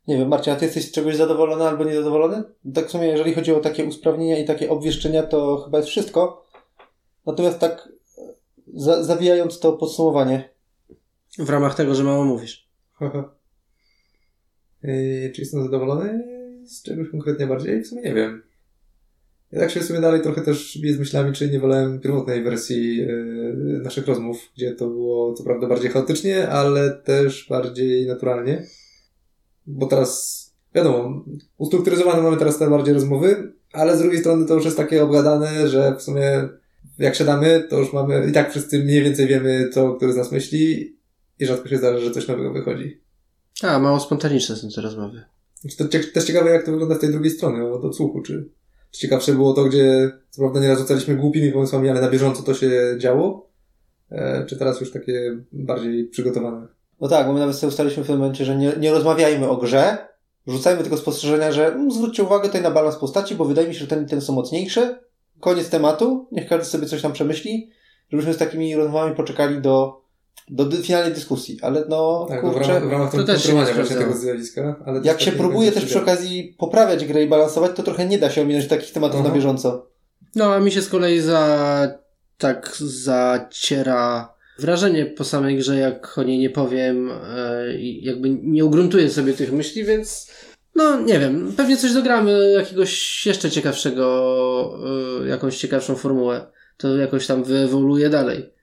Nie 0.08 0.18
wiem, 0.18 0.28
Marcin, 0.28 0.54
a 0.54 0.56
ty 0.56 0.66
jesteś 0.66 0.86
z 0.86 0.92
czegoś 0.92 1.16
zadowolony 1.16 1.64
albo 1.64 1.84
niezadowolony? 1.84 2.44
Tak 2.74 2.88
w 2.88 2.92
sumie, 2.92 3.08
jeżeli 3.08 3.34
chodzi 3.34 3.54
o 3.54 3.60
takie 3.60 3.86
usprawnienia 3.86 4.38
i 4.38 4.46
takie 4.46 4.70
obwieszczenia, 4.70 5.24
to 5.24 5.58
chyba 5.58 5.78
jest 5.78 5.90
wszystko. 5.90 6.46
Natomiast 7.26 7.60
tak 7.60 7.90
e, 8.18 8.22
za, 8.74 9.04
zawijając 9.04 9.60
to 9.60 9.74
podsumowanie. 9.74 10.50
W 11.40 11.50
ramach 11.50 11.76
tego, 11.76 11.96
że 11.96 12.04
mało 12.04 12.26
mówisz. 12.26 12.70
Yy, 14.84 15.32
czy 15.36 15.42
jestem 15.42 15.64
zadowolony 15.64 16.24
z 16.66 16.82
czegoś 16.82 17.10
konkretnie 17.10 17.48
bardziej? 17.48 17.84
W 17.84 17.88
sumie 17.88 18.02
nie 18.02 18.14
wiem. 18.14 18.47
Ja 19.52 19.60
tak 19.60 19.72
się 19.72 19.80
w 19.80 19.84
sumie 19.84 20.00
dalej 20.00 20.22
trochę 20.22 20.42
też 20.42 20.80
biję 20.82 20.94
z 20.94 21.00
myślami, 21.00 21.34
czy 21.34 21.52
nie 21.52 21.60
wolałem 21.60 22.00
pierwotnej 22.00 22.44
wersji 22.44 22.98
yy, 22.98 23.80
naszych 23.84 24.08
rozmów, 24.08 24.38
gdzie 24.56 24.72
to 24.76 24.88
było 24.88 25.34
co 25.34 25.44
prawda 25.44 25.68
bardziej 25.68 25.92
chaotycznie, 25.92 26.50
ale 26.50 26.92
też 26.92 27.48
bardziej 27.50 28.08
naturalnie. 28.08 28.64
Bo 29.68 29.86
teraz, 29.86 30.42
wiadomo, 30.76 31.26
ustrukturyzowane 31.58 32.22
mamy 32.22 32.38
teraz 32.38 32.58
te 32.58 32.70
bardziej 32.70 32.94
rozmowy, 32.94 33.54
ale 33.74 33.98
z 33.98 34.00
drugiej 34.00 34.20
strony 34.20 34.46
to 34.46 34.54
już 34.54 34.66
jest 34.66 34.78
takie 34.78 35.04
obgadane, 35.04 35.68
że 35.68 35.96
w 35.96 36.02
sumie 36.02 36.50
jak 36.98 37.16
siadamy, 37.16 37.68
to 37.70 37.80
już 37.80 37.94
mamy, 37.94 38.28
i 38.30 38.32
tak 38.32 38.52
wszyscy 38.52 38.84
mniej 38.84 39.04
więcej 39.04 39.28
wiemy, 39.28 39.70
co 39.74 39.94
który 39.94 40.14
z 40.14 40.18
nas 40.18 40.32
myśli 40.32 40.96
i 41.40 41.46
rzadko 41.46 41.70
się 41.70 41.78
zdarza, 41.78 42.00
że 42.00 42.12
coś 42.12 42.28
nowego 42.28 42.54
wychodzi. 42.54 43.02
A, 43.64 43.80
mało 43.80 44.00
spontaniczne 44.00 44.56
są 44.56 44.70
te 44.76 44.82
rozmowy. 44.82 45.24
Znaczy, 45.56 45.78
To 45.78 45.86
też 46.14 46.26
ciekawe, 46.26 46.50
jak 46.50 46.66
to 46.66 46.72
wygląda 46.72 46.96
z 46.96 47.00
tej 47.00 47.12
drugiej 47.12 47.32
strony, 47.32 47.72
od 47.72 47.86
odsłuchu. 47.86 48.22
Czy 48.22 48.50
ciekawsze 48.98 49.34
było 49.34 49.54
to, 49.54 49.64
gdzie 49.64 50.12
co 50.30 50.42
prawda 50.42 50.60
nieraz 50.60 50.80
rzucaliśmy 50.80 51.16
głupimi 51.16 51.52
pomysłami, 51.52 51.90
ale 51.90 52.02
na 52.02 52.10
bieżąco 52.10 52.44
to 52.44 52.54
się 52.54 52.96
działo? 52.98 53.50
E, 54.12 54.46
czy 54.46 54.58
teraz 54.58 54.82
już 54.82 54.92
takie 54.92 55.38
bardziej 55.52 56.08
przygotowane? 56.08 56.68
No 57.02 57.08
tak, 57.08 57.28
bo 57.28 57.34
my 57.34 57.40
nawet 57.40 57.56
sobie 57.56 57.70
ustaliliśmy 57.70 58.04
w 58.04 58.08
tym 58.08 58.18
momencie, 58.18 58.46
że 58.46 58.56
nie, 58.56 58.74
nie 58.80 58.92
rozmawiajmy 58.92 59.50
o 59.50 59.58
grze, 59.58 59.98
rzucajmy 60.48 60.82
tylko 60.82 60.98
spostrzeżenia, 60.98 61.52
że 61.52 61.68
mm, 61.68 61.92
zwróćcie 61.92 62.24
uwagę 62.24 62.46
tutaj 62.46 62.62
na 62.62 62.72
balans 62.72 62.96
postaci, 62.96 63.36
bo 63.36 63.46
wydaje 63.46 63.68
mi 63.68 63.74
się, 63.74 63.80
że 63.80 63.88
ten 63.88 64.08
ten 64.08 64.22
są 64.22 64.34
mocniejsze. 64.34 65.00
Koniec 65.40 65.70
tematu, 65.70 66.28
niech 66.32 66.48
każdy 66.48 66.66
sobie 66.66 66.86
coś 66.86 67.02
tam 67.02 67.14
przemyśli, 67.14 67.70
żebyśmy 68.12 68.34
z 68.34 68.38
takimi 68.38 68.76
rozmowami 68.76 69.16
poczekali 69.16 69.62
do, 69.62 70.02
do 70.50 70.72
finalnej 70.72 71.14
dyskusji. 71.14 71.60
Ale 71.62 71.86
no, 71.90 72.26
Tak, 72.30 72.44
no 72.44 72.50
w 72.50 72.54
kurczę, 72.54 72.68
ramach, 72.68 72.90
w 72.90 72.92
ramach 72.92 73.12
to 73.12 73.24
też 73.24 73.44
się 73.44 73.50
kontrolowania 73.50 73.76
właśnie 73.76 73.96
tego 73.96 74.18
zjawiska. 74.18 74.76
Ale 74.86 75.02
jak 75.04 75.22
się 75.22 75.32
tak 75.32 75.40
próbuje 75.40 75.72
też 75.72 75.86
przy 75.86 76.02
okazji 76.02 76.56
poprawiać 76.58 77.06
grę 77.06 77.24
i 77.24 77.28
balansować, 77.28 77.72
to 77.76 77.84
trochę 77.84 78.06
nie 78.06 78.18
da 78.18 78.30
się 78.30 78.42
ominąć 78.42 78.68
takich 78.68 78.92
tematów 78.92 79.20
Aha. 79.20 79.30
na 79.30 79.36
bieżąco. 79.36 79.88
No, 80.36 80.54
a 80.54 80.60
mi 80.60 80.72
się 80.72 80.82
z 80.82 80.90
kolei 80.90 81.20
za... 81.20 81.92
tak 82.38 82.78
zaciera 82.80 84.34
wrażenie 84.60 85.06
po 85.06 85.24
samej 85.24 85.58
grze, 85.58 85.78
jak 85.78 86.18
o 86.18 86.24
niej 86.24 86.40
nie 86.40 86.50
powiem 86.50 87.12
e, 87.12 87.78
i 87.78 88.04
jakby 88.04 88.30
nie 88.30 88.66
ugruntuję 88.66 89.10
sobie 89.10 89.34
tych 89.34 89.54
myśli, 89.54 89.84
więc 89.84 90.32
no, 90.76 91.00
nie 91.00 91.20
wiem, 91.20 91.54
pewnie 91.58 91.78
coś 91.78 91.94
dogramy, 91.94 92.52
jakiegoś 92.52 93.26
jeszcze 93.26 93.52
ciekawszego, 93.52 94.80
e, 95.24 95.28
jakąś 95.28 95.58
ciekawszą 95.58 95.96
formułę. 95.96 96.46
To 96.78 96.98
jakoś 96.98 97.28
tam 97.28 97.44
wyewoluuje 97.44 98.10
dalej. 98.10 98.57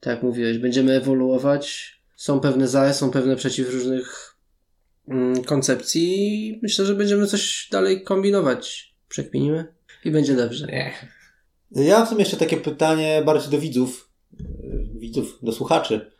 Tak 0.00 0.14
jak 0.14 0.22
mówiłeś, 0.22 0.58
będziemy 0.58 0.92
ewoluować. 0.92 1.94
Są 2.16 2.40
pewne 2.40 2.68
za, 2.68 2.92
są 2.92 3.10
pewne 3.10 3.36
przeciw 3.36 3.74
różnych 3.74 4.36
mm, 5.08 5.44
koncepcji 5.44 6.48
i 6.48 6.60
myślę, 6.62 6.86
że 6.86 6.94
będziemy 6.94 7.26
coś 7.26 7.68
dalej 7.72 8.02
kombinować. 8.02 8.94
Przekminimy 9.08 9.74
i 10.04 10.10
będzie 10.10 10.36
dobrze. 10.36 10.66
Nie. 10.66 10.94
Ja 11.70 11.98
mam 11.98 12.06
w 12.06 12.08
sumie 12.08 12.20
jeszcze 12.20 12.36
takie 12.36 12.56
pytanie 12.56 13.22
bardziej 13.26 13.50
do 13.50 13.58
widzów. 13.58 14.10
Widzów, 14.94 15.38
do 15.42 15.52
słuchaczy. 15.52 16.10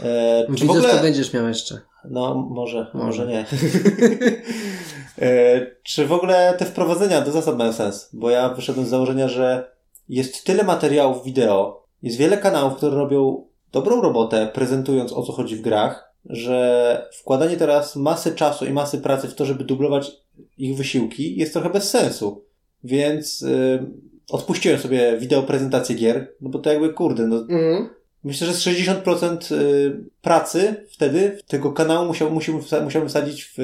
E, 0.00 0.44
czy 0.46 0.52
w 0.52 0.54
Widzów 0.54 0.70
ogóle... 0.70 0.94
to 0.94 1.02
będziesz 1.02 1.32
miał 1.32 1.48
jeszcze. 1.48 1.80
No, 2.10 2.34
może, 2.34 2.86
Może. 2.94 3.06
może 3.06 3.26
nie. 3.26 3.46
e, 5.22 5.66
czy 5.82 6.06
w 6.06 6.12
ogóle 6.12 6.54
te 6.58 6.64
wprowadzenia 6.64 7.20
do 7.20 7.32
zasad 7.32 7.58
mają 7.58 7.72
sens? 7.72 8.08
Bo 8.12 8.30
ja 8.30 8.48
wyszedłem 8.48 8.86
z 8.86 8.90
założenia, 8.90 9.28
że 9.28 9.70
jest 10.08 10.44
tyle 10.44 10.64
materiałów 10.64 11.24
wideo, 11.24 11.83
jest 12.04 12.16
wiele 12.18 12.38
kanałów, 12.38 12.76
które 12.76 12.96
robią 12.96 13.46
dobrą 13.72 14.00
robotę, 14.02 14.48
prezentując 14.54 15.12
o 15.12 15.22
co 15.22 15.32
chodzi 15.32 15.56
w 15.56 15.60
grach, 15.60 16.14
że 16.26 17.06
wkładanie 17.20 17.56
teraz 17.56 17.96
masy 17.96 18.34
czasu 18.34 18.64
i 18.66 18.72
masy 18.72 18.98
pracy 18.98 19.28
w 19.28 19.34
to, 19.34 19.44
żeby 19.44 19.64
dublować 19.64 20.12
ich 20.58 20.76
wysiłki, 20.76 21.36
jest 21.36 21.52
trochę 21.52 21.70
bez 21.70 21.90
sensu. 21.90 22.44
Więc 22.84 23.42
y, 23.42 23.86
odpuściłem 24.30 24.78
sobie 24.80 25.18
wideo 25.18 25.42
prezentację 25.42 25.96
gier, 25.96 26.32
no 26.40 26.50
bo 26.50 26.58
to 26.58 26.70
jakby 26.72 26.92
kurde, 26.92 27.26
no 27.26 27.36
Mhm. 27.36 27.88
Myślę, 28.24 28.46
że 28.46 28.52
z 28.52 28.60
60% 28.60 29.52
y, 29.54 30.04
pracy 30.22 30.86
wtedy 30.90 31.38
tego 31.48 31.72
kanału 31.72 32.06
musiał, 32.06 32.30
musiałbym, 32.30 32.64
wsa- 32.64 32.84
musiałbym 32.84 33.08
wsadzić 33.08 33.44
w, 33.44 33.54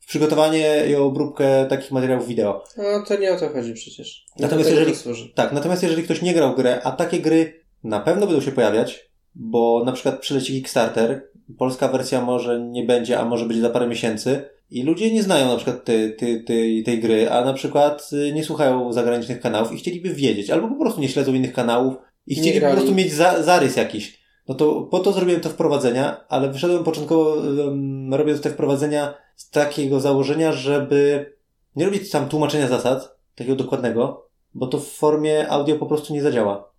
w 0.00 0.06
przygotowanie 0.06 0.84
i 0.90 0.94
obróbkę 0.94 1.66
takich 1.68 1.90
materiałów 1.92 2.26
wideo. 2.28 2.64
No 2.76 3.04
to 3.08 3.16
nie 3.16 3.32
o 3.32 3.38
to 3.38 3.48
chodzi 3.48 3.74
przecież. 3.74 4.26
Nie 4.38 4.42
Natomiast 4.42 4.70
jeżeli-. 4.70 5.32
Tak, 5.34 5.52
natomiast 5.52 5.82
jeżeli 5.82 6.02
ktoś 6.02 6.22
nie 6.22 6.34
grał 6.34 6.52
w 6.52 6.56
grę, 6.56 6.80
a 6.84 6.92
takie 6.92 7.20
gry 7.20 7.61
na 7.84 8.00
pewno 8.00 8.26
będą 8.26 8.40
się 8.40 8.52
pojawiać, 8.52 9.10
bo 9.34 9.82
na 9.86 9.92
przykład 9.92 10.20
przyleci 10.20 10.52
Kickstarter, 10.52 11.28
polska 11.58 11.88
wersja 11.88 12.20
może 12.20 12.60
nie 12.60 12.84
będzie, 12.84 13.18
a 13.18 13.24
może 13.24 13.46
będzie 13.46 13.62
za 13.62 13.70
parę 13.70 13.86
miesięcy 13.86 14.44
i 14.70 14.82
ludzie 14.82 15.12
nie 15.12 15.22
znają 15.22 15.48
na 15.48 15.56
przykład 15.56 15.84
tej, 15.84 16.16
tej, 16.16 16.44
tej, 16.44 16.84
tej 16.84 17.00
gry, 17.00 17.30
a 17.30 17.44
na 17.44 17.52
przykład 17.52 18.10
y, 18.12 18.32
nie 18.32 18.44
słuchają 18.44 18.92
zagranicznych 18.92 19.40
kanałów 19.40 19.72
i 19.72 19.76
chcieliby 19.76 20.14
wiedzieć, 20.14 20.50
albo 20.50 20.68
po 20.68 20.80
prostu 20.80 21.00
nie 21.00 21.08
śledzą 21.08 21.34
innych 21.34 21.52
kanałów 21.52 21.94
i 22.26 22.34
chcieliby 22.34 22.66
po 22.66 22.72
prostu 22.72 22.94
mieć 22.94 23.12
za, 23.12 23.42
zarys 23.42 23.76
jakiś. 23.76 24.22
No 24.48 24.54
to 24.54 24.82
po 24.82 24.98
to 24.98 25.12
zrobiłem 25.12 25.40
to 25.40 25.48
wprowadzenia, 25.48 26.24
ale 26.28 26.52
wyszedłem 26.52 26.84
początkowo 26.84 27.34
um, 27.34 28.14
robiąc 28.14 28.40
te 28.40 28.50
wprowadzenia 28.50 29.14
z 29.36 29.50
takiego 29.50 30.00
założenia, 30.00 30.52
żeby 30.52 31.32
nie 31.76 31.84
robić 31.84 32.10
tam 32.10 32.28
tłumaczenia 32.28 32.68
zasad, 32.68 33.16
takiego 33.34 33.56
dokładnego, 33.56 34.28
bo 34.54 34.66
to 34.66 34.78
w 34.78 34.88
formie 34.88 35.48
audio 35.48 35.76
po 35.76 35.86
prostu 35.86 36.14
nie 36.14 36.22
zadziała. 36.22 36.71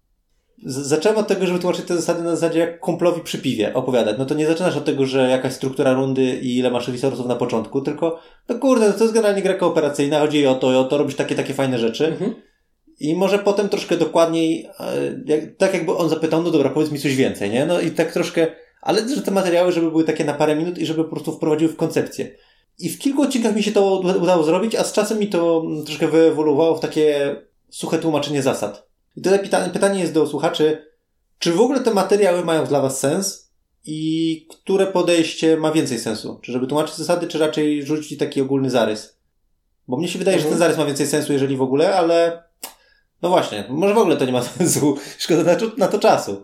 Zacząłem 0.65 1.17
od 1.17 1.28
tego, 1.28 1.45
żeby 1.45 1.60
tłumaczyć 1.60 1.86
te 1.86 1.95
zasady 1.95 2.23
na 2.23 2.36
zasadzie 2.36 2.60
jak 2.60 2.80
kumplowi 2.80 3.21
przy 3.21 3.38
piwie 3.38 3.73
opowiadać. 3.73 4.17
No 4.17 4.26
to 4.26 4.36
nie 4.36 4.47
zaczynasz 4.47 4.78
od 4.78 4.86
tego, 4.86 5.06
że 5.06 5.30
jakaś 5.30 5.54
struktura 5.54 5.93
rundy 5.93 6.23
i 6.23 6.58
ile 6.58 6.71
masz 6.71 6.88
resourców 6.88 7.26
na 7.26 7.36
początku, 7.36 7.82
tylko 7.82 8.19
no 8.49 8.60
kurde, 8.60 8.88
no 8.88 8.93
to 8.93 9.04
jest 9.04 9.13
generalnie 9.13 9.41
gra 9.41 9.54
kooperacyjna, 9.54 10.19
chodzi 10.19 10.47
o 10.47 10.56
to 10.56 10.71
i 10.71 10.76
o 10.76 10.84
to, 10.84 10.97
robisz 10.97 11.15
takie, 11.15 11.36
takie 11.36 11.54
fajne 11.54 11.80
rzeczy. 11.80 12.08
Mhm. 12.08 12.36
I 12.99 13.15
może 13.15 13.39
potem 13.39 13.69
troszkę 13.69 13.97
dokładniej, 13.97 14.65
e, 14.80 15.21
jak, 15.26 15.39
tak 15.58 15.73
jakby 15.73 15.95
on 15.95 16.10
zapytał, 16.10 16.43
no 16.43 16.52
dobra, 16.52 16.69
powiedz 16.69 16.91
mi 16.91 16.99
coś 16.99 17.15
więcej, 17.15 17.49
nie? 17.49 17.65
No 17.65 17.82
i 17.82 17.91
tak 17.91 18.12
troszkę, 18.12 18.47
ale 18.82 19.10
że 19.10 19.21
te 19.21 19.32
materiały, 19.32 19.71
żeby 19.71 19.91
były 19.91 20.04
takie 20.04 20.26
na 20.26 20.34
parę 20.34 20.56
minut 20.56 20.78
i 20.78 20.86
żeby 20.86 21.04
po 21.04 21.10
prostu 21.10 21.32
wprowadziły 21.32 21.71
w 21.71 21.76
koncepcję. 21.76 22.36
I 22.80 22.89
w 22.89 22.99
kilku 22.99 23.21
odcinkach 23.21 23.56
mi 23.56 23.63
się 23.63 23.71
to 23.71 24.02
uda- 24.04 24.21
udało 24.23 24.43
zrobić, 24.43 24.76
a 24.76 24.84
z 24.84 24.93
czasem 24.93 25.19
mi 25.19 25.28
to 25.28 25.63
mm, 25.65 25.86
troszkę 25.86 26.08
wyewoluowało 26.08 26.76
w 26.76 26.80
takie 26.80 27.36
suche 27.69 27.97
tłumaczenie 27.97 28.41
zasad. 28.41 28.92
I 29.15 29.21
tutaj 29.21 29.39
pytanie, 29.39 29.69
pytanie 29.73 29.99
jest 29.99 30.13
do 30.13 30.28
słuchaczy, 30.28 30.86
czy 31.39 31.52
w 31.52 31.62
ogóle 31.62 31.80
te 31.80 31.93
materiały 31.93 32.45
mają 32.45 32.65
dla 32.65 32.82
Was 32.82 32.99
sens 32.99 33.52
i 33.86 34.47
które 34.49 34.88
podejście 34.88 35.58
ma 35.58 35.71
więcej 35.71 35.99
sensu? 35.99 36.39
Czy 36.41 36.52
żeby 36.52 36.67
tłumaczyć 36.67 36.95
zasady, 36.95 37.28
czy 37.28 37.39
raczej 37.39 37.86
rzucić 37.86 38.19
taki 38.19 38.41
ogólny 38.41 38.69
zarys? 38.69 39.17
Bo 39.88 39.97
mnie 39.97 40.08
się 40.08 40.19
wydaje, 40.19 40.38
że 40.38 40.43
Mhm. 40.43 40.54
ten 40.54 40.60
zarys 40.60 40.78
ma 40.78 40.86
więcej 40.86 41.08
sensu, 41.08 41.34
jeżeli 41.34 41.58
w 41.58 41.62
ogóle, 41.62 41.95
ale 41.95 42.43
no 43.21 43.30
właśnie, 43.30 43.63
może 43.69 43.93
w 43.93 43.97
ogóle 43.97 44.17
to 44.17 44.26
nie 44.26 44.32
ma 44.32 44.41
sensu. 44.58 44.97
Szkoda 45.17 45.43
na, 45.43 45.58
na 45.78 45.88
to 45.88 45.99
czasu. 45.99 46.43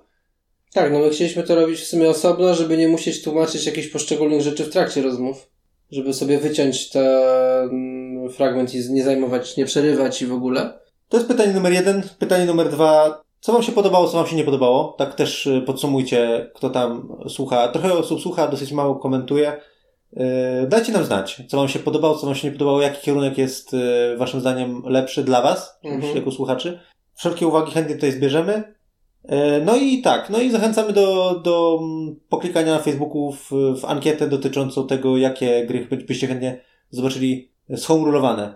Tak, 0.74 0.92
no 0.92 1.00
my 1.00 1.10
chcieliśmy 1.10 1.44
to 1.44 1.56
robić 1.56 1.80
w 1.80 1.88
sumie 1.88 2.10
osobno, 2.10 2.56
żeby 2.56 2.78
nie 2.78 2.88
musieć 2.88 3.24
tłumaczyć 3.24 3.66
jakichś 3.66 3.88
poszczególnych 3.88 4.42
rzeczy 4.42 4.64
w 4.64 4.70
trakcie 4.70 5.02
rozmów. 5.02 5.48
Żeby 5.92 6.14
sobie 6.14 6.38
wyciąć 6.40 6.90
ten 6.90 8.30
fragment 8.30 8.76
i 8.76 8.92
nie 8.92 9.04
zajmować, 9.04 9.58
nie 9.58 9.66
przerywać 9.66 10.22
i 10.22 10.26
w 10.26 10.34
ogóle. 10.34 10.80
To 11.10 11.18
jest 11.18 11.30
pytanie 11.30 11.54
numer 11.54 11.74
jeden. 11.74 12.04
Pytanie 12.20 12.46
numer 12.46 12.70
dwa. 12.70 13.22
Co 13.40 13.54
Wam 13.54 13.64
się 13.64 13.72
podobało, 13.72 14.08
co 14.08 14.18
Wam 14.18 14.28
się 14.28 14.36
nie 14.36 14.44
podobało? 14.44 14.96
Tak 14.98 15.16
też 15.16 15.48
y, 15.48 15.62
podsumujcie, 15.66 16.52
kto 16.56 16.70
tam 16.70 17.16
słucha. 17.28 17.68
Trochę 17.68 17.94
osób 17.94 18.22
słucha, 18.22 18.48
dosyć 18.48 18.72
mało 18.72 18.96
komentuje. 18.96 19.62
Yy, 20.14 20.24
Dajcie 20.68 20.92
nam 20.92 21.04
znać, 21.06 21.42
co 21.48 21.58
Wam 21.58 21.68
się 21.68 21.80
podobało, 21.80 22.16
co 22.18 22.26
Wam 22.26 22.36
się 22.36 22.48
nie 22.48 22.52
podobało, 22.52 22.82
jaki 22.82 23.02
kierunek 23.02 23.38
jest 23.38 23.74
y, 23.74 24.18
Waszym 24.18 24.40
zdaniem 24.42 24.82
lepszy 24.86 25.24
dla 25.24 25.42
Was, 25.42 25.80
Mhm. 25.84 26.16
jako 26.16 26.32
słuchaczy. 26.32 26.80
Wszelkie 27.16 27.48
uwagi 27.48 27.72
chętnie 27.72 27.96
tutaj 27.96 28.12
zbierzemy. 28.12 28.76
No 29.66 29.76
i 29.76 30.02
tak, 30.02 30.30
no 30.30 30.40
i 30.40 30.52
zachęcamy 30.52 30.94
do, 30.94 31.40
do 31.44 31.80
mm, 31.82 32.16
poklikania 32.30 32.72
na 32.74 32.80
Facebooku 32.80 33.32
w, 33.32 33.52
w 33.82 33.86
ankietę 33.86 34.28
dotyczącą 34.28 34.88
tego, 34.88 35.18
jakie 35.18 35.66
gry 35.66 35.86
by- 35.90 35.98
byście 35.98 36.28
chętnie 36.28 36.62
zobaczyli 36.90 37.52
zhomerulowane. 37.70 38.56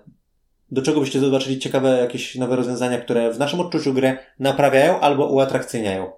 Do 0.73 0.81
czego 0.81 0.99
byście 0.99 1.19
zobaczyli 1.19 1.59
ciekawe 1.59 1.97
jakieś 1.99 2.35
nowe 2.35 2.55
rozwiązania, 2.55 2.97
które 2.97 3.33
w 3.33 3.39
naszym 3.39 3.59
odczuciu 3.59 3.93
grę 3.93 4.17
naprawiają 4.39 4.99
albo 4.99 5.25
uatrakcyjniają. 5.27 6.11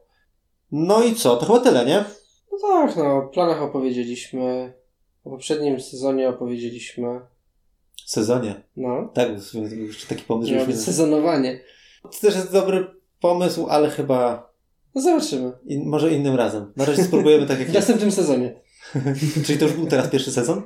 No 0.71 1.03
i 1.03 1.15
co? 1.15 1.35
To 1.37 1.45
chyba 1.45 1.59
tyle, 1.59 1.85
nie? 1.85 2.03
No 2.51 2.57
tak, 2.61 2.95
no, 2.97 3.17
o 3.17 3.21
planach 3.21 3.61
opowiedzieliśmy. 3.61 4.73
O 5.25 5.29
poprzednim 5.29 5.81
sezonie 5.81 6.29
opowiedzieliśmy. 6.29 7.21
Sezonie. 8.05 8.55
No, 8.77 9.11
Tak, 9.13 9.29
jeszcze 9.87 10.07
taki 10.07 10.23
pomysł, 10.23 10.49
żebyśmy... 10.51 10.73
sezonowanie. 10.77 11.59
To 12.03 12.09
też 12.21 12.35
jest 12.35 12.51
dobry 12.53 12.87
pomysł, 13.19 13.67
ale 13.69 13.89
chyba 13.89 14.49
No 14.95 15.01
zobaczymy. 15.01 15.51
in, 15.65 15.89
może 15.89 16.11
innym 16.13 16.35
razem. 16.35 16.73
Na 16.75 16.85
razie 16.85 17.03
spróbujemy 17.03 17.45
tak 17.47 17.59
jak 17.59 17.69
W 17.69 17.73
następnym 17.73 18.11
sezonie. 18.11 18.61
Czyli 19.45 19.59
to 19.59 19.65
już 19.65 19.73
był 19.73 19.87
teraz 19.87 20.07
pierwszy 20.09 20.31
sezon? 20.31 20.61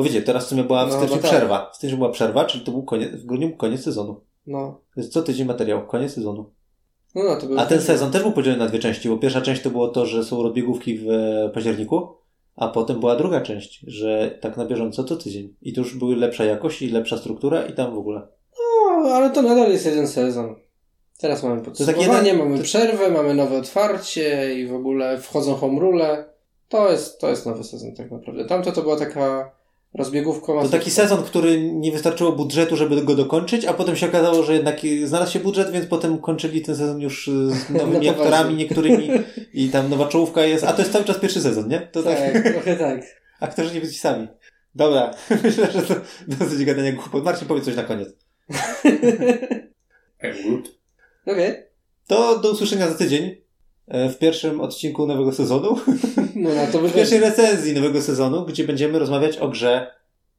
Bo 0.00 0.04
wiecie, 0.04 0.22
teraz 0.22 0.46
w 0.46 0.48
sumie 0.48 0.64
była 0.64 0.86
w 0.86 0.88
No, 0.90 0.96
styczniu 0.96 1.16
no 1.16 1.22
tak. 1.22 1.30
przerwa. 1.30 1.70
W 1.72 1.76
styczniu 1.76 1.96
była 1.96 2.10
przerwa, 2.10 2.44
czyli 2.44 2.64
to 2.64 2.72
był 2.72 2.82
koniec, 2.82 3.10
w 3.12 3.26
grudniu 3.26 3.48
był 3.48 3.56
koniec 3.56 3.82
sezonu. 3.84 4.20
No. 4.46 4.80
Jest 4.96 5.12
co 5.12 5.22
tydzień 5.22 5.46
materiał, 5.46 5.86
koniec 5.86 6.14
sezonu. 6.14 6.50
No, 7.14 7.22
no 7.24 7.36
to 7.36 7.46
był 7.46 7.58
A 7.58 7.66
ten 7.66 7.80
sezon 7.80 8.10
też 8.10 8.22
był 8.22 8.32
podzielony 8.32 8.62
na 8.64 8.68
dwie 8.68 8.78
części, 8.78 9.08
bo 9.08 9.18
pierwsza 9.18 9.40
część 9.40 9.62
to 9.62 9.70
było 9.70 9.88
to, 9.88 10.06
że 10.06 10.24
są 10.24 10.42
rozbiegówki 10.42 10.98
w 10.98 11.10
e, 11.10 11.50
październiku, 11.54 12.08
a 12.56 12.68
potem 12.68 13.00
była 13.00 13.16
druga 13.16 13.40
część, 13.40 13.84
że 13.86 14.38
tak 14.40 14.56
na 14.56 14.64
bieżąco 14.64 15.04
co 15.04 15.16
tydzień. 15.16 15.54
I 15.62 15.72
to 15.72 15.80
już 15.80 15.98
były 15.98 16.16
lepsza 16.16 16.44
jakość 16.44 16.82
i 16.82 16.90
lepsza 16.90 17.16
struktura 17.16 17.66
i 17.66 17.72
tam 17.72 17.94
w 17.94 17.98
ogóle. 17.98 18.28
No, 19.02 19.08
ale 19.10 19.30
to 19.30 19.42
nadal 19.42 19.70
jest 19.72 19.86
jeden 19.86 20.08
sezon. 20.08 20.54
Teraz 21.18 21.42
mamy 21.42 21.62
podsumowanie, 21.62 22.28
jeden- 22.28 22.38
mamy 22.38 22.62
przerwę, 22.62 23.10
mamy 23.10 23.34
nowe 23.34 23.58
otwarcie 23.58 24.54
i 24.60 24.66
w 24.66 24.74
ogóle 24.74 25.18
wchodzą 25.18 25.54
home 25.54 25.80
rule. 25.80 26.24
To 26.68 26.90
jest, 26.90 27.20
to 27.20 27.28
jest 27.28 27.46
nowy 27.46 27.64
sezon 27.64 27.94
tak 27.94 28.10
naprawdę. 28.10 28.44
Tamto 28.44 28.72
to 28.72 28.82
była 28.82 28.96
taka 28.96 29.59
rozbiegówka. 29.94 30.52
To 30.62 30.68
taki 30.68 30.90
sezon, 30.90 31.22
który 31.22 31.62
nie 31.72 31.92
wystarczyło 31.92 32.32
budżetu, 32.32 32.76
żeby 32.76 33.02
go 33.02 33.14
dokończyć, 33.14 33.64
a 33.64 33.72
potem 33.74 33.96
się 33.96 34.06
okazało, 34.06 34.42
że 34.42 34.54
jednak 34.54 34.80
znalazł 35.04 35.32
się 35.32 35.40
budżet, 35.40 35.70
więc 35.70 35.86
potem 35.86 36.18
kończyli 36.18 36.62
ten 36.62 36.76
sezon 36.76 37.00
już 37.00 37.28
e, 37.28 37.30
z 37.32 37.70
nowymi 37.70 37.86
poważnie. 37.92 38.10
aktorami 38.10 38.54
niektórymi 38.54 39.10
i 39.54 39.68
tam 39.68 39.90
nowa 39.90 40.08
czołówka 40.08 40.44
jest, 40.46 40.64
a 40.64 40.72
to 40.72 40.78
jest 40.82 40.92
cały 40.92 41.04
czas 41.04 41.18
pierwszy 41.18 41.40
sezon, 41.40 41.68
nie? 41.68 41.80
To 41.80 42.02
tak, 42.02 42.18
Tak, 42.32 42.42
trochę 42.52 42.76
tak. 42.76 43.00
aktorzy 43.40 43.74
nie 43.74 43.80
byli 43.80 43.92
ci 43.92 43.98
sami. 43.98 44.28
Dobra, 44.74 45.10
myślę, 45.44 45.72
że 45.72 45.82
to 45.82 45.94
dosyć 46.28 46.64
gadania 46.64 46.92
głupot. 46.92 47.24
Marcin, 47.24 47.48
powiedz 47.48 47.64
coś 47.64 47.76
na 47.76 47.82
koniec. 47.84 48.08
Okej. 51.26 51.54
To 52.06 52.38
do 52.38 52.50
usłyszenia 52.50 52.88
za 52.88 52.94
tydzień 52.94 53.36
w 53.90 54.18
pierwszym 54.18 54.60
odcinku 54.60 55.06
nowego 55.06 55.32
sezonu, 55.32 55.76
No 56.34 56.54
na 56.54 56.66
to 56.66 56.78
w 56.88 56.94
pierwszej 56.94 57.20
recenzji 57.20 57.74
nowego 57.74 58.02
sezonu, 58.02 58.44
gdzie 58.46 58.64
będziemy 58.64 58.98
rozmawiać 58.98 59.38
o 59.38 59.48
grze, 59.48 59.94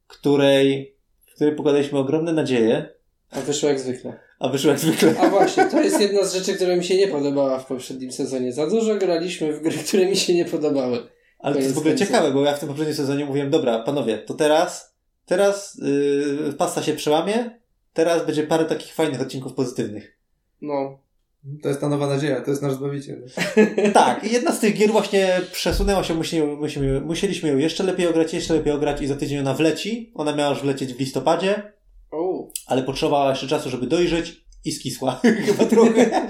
której, 0.06 0.96
w 1.30 1.34
której 1.34 1.56
pokładaliśmy 1.56 1.98
ogromne 1.98 2.32
nadzieje, 2.32 2.88
A 3.30 3.40
wyszło 3.40 3.68
jak 3.68 3.80
zwykle. 3.80 4.20
a 4.38 4.48
wyszło 4.48 4.70
jak 4.70 4.78
zwykle. 4.80 5.14
A 5.20 5.28
właśnie, 5.30 5.64
to 5.64 5.82
jest 5.82 6.00
jedna 6.00 6.24
z 6.24 6.34
rzeczy, 6.34 6.54
która 6.54 6.76
mi 6.76 6.84
się 6.84 6.96
nie 6.96 7.08
podobała 7.08 7.58
w 7.58 7.66
poprzednim 7.66 8.12
sezonie. 8.12 8.52
Za 8.52 8.66
dużo 8.66 8.94
graliśmy 8.96 9.52
w 9.52 9.62
gry, 9.62 9.78
które 9.88 10.06
mi 10.06 10.16
się 10.16 10.34
nie 10.34 10.44
podobały. 10.44 10.98
Ale 11.38 11.54
to 11.54 11.60
jest 11.60 11.74
w 11.74 11.78
ogóle 11.78 11.94
ciekawe, 11.94 12.30
bo 12.30 12.44
ja 12.44 12.54
w 12.54 12.58
tym 12.60 12.68
poprzednim 12.68 12.96
sezonie 12.96 13.24
mówiłem, 13.24 13.50
dobra, 13.50 13.78
panowie, 13.78 14.18
to 14.18 14.34
teraz, 14.34 14.94
teraz 15.26 15.78
yy, 16.46 16.52
pasta 16.58 16.82
się 16.82 16.92
przełamie, 16.92 17.60
teraz 17.92 18.26
będzie 18.26 18.42
parę 18.42 18.64
takich 18.64 18.94
fajnych 18.94 19.20
odcinków 19.20 19.52
pozytywnych. 19.54 20.18
No. 20.62 20.98
To 21.62 21.68
jest 21.68 21.80
ta 21.80 21.88
nowa 21.88 22.06
nadzieja, 22.06 22.40
to 22.40 22.50
jest 22.50 22.62
nasz 22.62 22.72
zbawiciel. 22.72 23.26
tak, 23.94 24.24
i 24.24 24.32
jedna 24.32 24.52
z 24.52 24.60
tych 24.60 24.74
gier 24.74 24.90
właśnie 24.90 25.40
przesunęła 25.52 26.04
się, 26.04 26.14
musimy, 26.14 26.56
musimy, 26.56 27.00
musieliśmy 27.00 27.48
ją 27.48 27.58
jeszcze 27.58 27.84
lepiej 27.84 28.06
ograć, 28.06 28.34
jeszcze 28.34 28.54
lepiej 28.54 28.72
ograć 28.72 29.02
i 29.02 29.06
za 29.06 29.16
tydzień 29.16 29.38
ona 29.38 29.54
wleci. 29.54 30.12
Ona 30.14 30.36
miała 30.36 30.50
już 30.50 30.62
wlecieć 30.62 30.94
w 30.94 31.00
listopadzie, 31.00 31.72
ale 32.66 32.82
potrzebowała 32.82 33.30
jeszcze 33.30 33.46
czasu, 33.46 33.70
żeby 33.70 33.86
dojrzeć 33.86 34.44
i 34.64 34.72
skisła. 34.72 35.20
Chyba 35.46 35.64
trochę. 35.64 36.28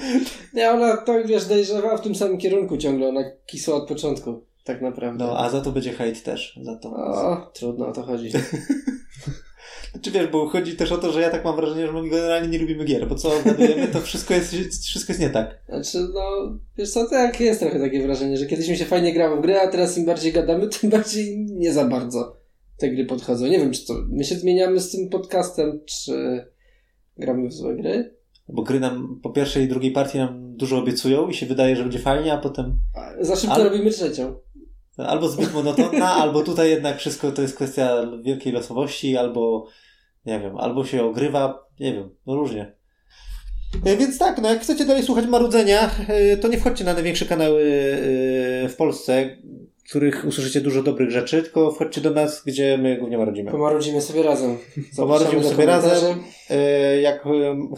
Nie, 0.55 0.71
ona 0.71 0.97
to 0.97 1.25
wiesz, 1.25 1.47
dojrzewała 1.47 1.97
w 1.97 2.03
tym 2.03 2.15
samym 2.15 2.39
kierunku 2.39 2.77
ciągle. 2.77 3.09
Ona 3.09 3.25
kisła 3.47 3.75
od 3.75 3.89
początku. 3.89 4.45
Tak 4.65 4.83
naprawdę. 4.83 5.25
No, 5.25 5.39
a 5.39 5.51
za 5.51 5.61
to 5.61 5.73
będzie 5.73 5.93
hejt 5.93 6.23
też, 6.23 6.59
za 6.63 6.77
to. 6.77 6.89
O, 6.89 7.51
trudno 7.55 7.87
o 7.87 7.93
to 7.93 8.03
chodzi. 8.03 8.31
Czy 10.01 10.11
wiesz, 10.11 10.27
bo 10.27 10.49
chodzi 10.49 10.77
też 10.77 10.93
o 10.93 10.99
to, 10.99 11.13
że 11.13 11.21
ja 11.21 11.31
tak 11.31 11.45
mam 11.45 11.57
wrażenie, 11.57 11.87
że 11.87 11.93
my 11.93 12.09
generalnie 12.09 12.49
nie 12.49 12.59
lubimy 12.59 12.85
gier, 12.85 13.09
bo 13.09 13.15
co 13.15 13.31
gadujemy, 13.45 13.89
to 13.89 14.01
wszystko 14.01 14.35
jest, 14.35 14.55
wszystko 14.85 15.13
jest 15.13 15.21
nie 15.21 15.31
tak. 15.31 15.63
Znaczy, 15.69 16.09
no, 16.15 16.59
wiesz 16.79 16.91
co, 16.91 17.11
tak 17.11 17.41
jest 17.41 17.61
trochę 17.61 17.81
takie 17.81 18.03
wrażenie, 18.03 18.37
że 18.37 18.47
kiedyś 18.47 18.69
mi 18.69 18.77
się 18.77 18.85
fajnie 18.85 19.13
grało 19.13 19.37
w 19.37 19.43
gry, 19.43 19.61
a 19.61 19.69
teraz 19.69 19.99
im 19.99 20.05
bardziej 20.05 20.33
gadamy, 20.33 20.69
tym 20.81 20.91
bardziej 20.91 21.39
nie 21.39 21.73
za 21.73 21.85
bardzo 21.85 22.37
te 22.77 22.91
gry 22.91 23.05
podchodzą. 23.05 23.47
Nie 23.47 23.59
wiem, 23.59 23.73
czy 23.73 23.87
to 23.87 23.95
my 24.09 24.25
się 24.25 24.35
zmieniamy 24.35 24.81
z 24.81 24.91
tym 24.91 25.09
podcastem, 25.09 25.81
czy 25.87 26.45
gramy 27.17 27.49
w 27.49 27.53
złe 27.53 27.77
gry. 27.77 28.15
Bo 28.49 28.63
gry 28.63 28.81
nam 28.81 29.21
po 29.23 29.31
pierwszej 29.31 29.65
i 29.65 29.69
drugiej 29.69 29.93
partii 29.93 30.19
nam 30.19 30.57
dużo 30.57 30.79
obiecują 30.79 31.29
i 31.29 31.35
się 31.35 31.47
wydaje, 31.47 31.77
że 31.77 31.83
będzie 31.83 31.99
fajnie, 31.99 32.33
a 32.33 32.39
potem 32.39 32.79
A 32.95 33.25
Za 33.25 33.37
szybko 33.37 33.55
Ale- 33.55 33.65
robimy 33.65 33.91
trzecią. 33.91 34.35
Albo 34.97 35.29
zbyt 35.29 35.55
monotonna, 35.55 36.11
albo 36.23 36.43
tutaj 36.43 36.71
jednak 36.71 36.99
wszystko 36.99 37.33
to 37.33 37.43
jest 37.43 37.57
kwestia 37.57 38.07
wielkiej 38.23 38.53
losowości, 38.53 39.17
albo 39.17 39.67
nie 40.27 40.41
wiem, 40.41 40.57
albo 40.57 40.85
się 40.85 41.05
ogrywa, 41.05 41.67
nie 41.81 41.93
wiem, 41.93 42.11
no 42.27 42.35
różnie. 42.37 42.73
E, 43.85 43.97
Więc 43.97 44.19
tak, 44.19 44.43
no 44.43 44.49
jak 44.49 44.61
chcecie 44.61 44.85
dalej 44.85 45.03
słuchać 45.03 45.27
marudzenia, 45.27 45.91
e, 46.09 46.37
to 46.37 46.49
nie 46.49 46.59
wchodźcie 46.59 46.85
na 46.85 46.95
największe 46.95 47.25
kanały 47.25 47.63
e, 48.65 48.69
w 48.69 48.77
Polsce, 48.77 49.37
w 49.85 49.89
których 49.89 50.25
usłyszycie 50.25 50.61
dużo 50.61 50.83
dobrych 50.83 51.11
rzeczy, 51.11 51.43
tylko 51.43 51.71
wchodźcie 51.71 52.01
do 52.01 52.11
nas, 52.11 52.43
gdzie 52.47 52.79
my 52.79 52.97
głównie 52.97 53.19
marudzimy. 53.19 53.51
Pomarudzimy 53.51 54.01
sobie 54.01 54.23
razem. 54.23 54.59
Pomarudzimy 54.97 55.45
sobie 55.45 55.67
razem. 55.67 56.23
Jak 57.03 57.25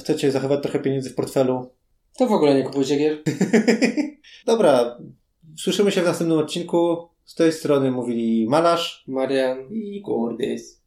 chcecie 0.00 0.30
zachować 0.30 0.62
trochę 0.62 0.78
pieniędzy 0.78 1.10
w 1.10 1.14
portfelu, 1.14 1.70
To 2.18 2.26
w 2.26 2.32
ogóle 2.32 2.54
nie 2.54 2.62
kupujcie 2.62 2.96
gier. 2.96 3.18
Dobra, 4.46 4.98
słyszymy 5.56 5.92
się 5.92 6.02
w 6.02 6.04
następnym 6.04 6.38
odcinku. 6.38 7.08
Z 7.24 7.34
tej 7.34 7.52
strony 7.52 7.90
mówili 7.90 8.46
Malarz 8.48 9.04
Marian. 9.08 9.58
I 9.72 10.02
kurdys. 10.02 10.83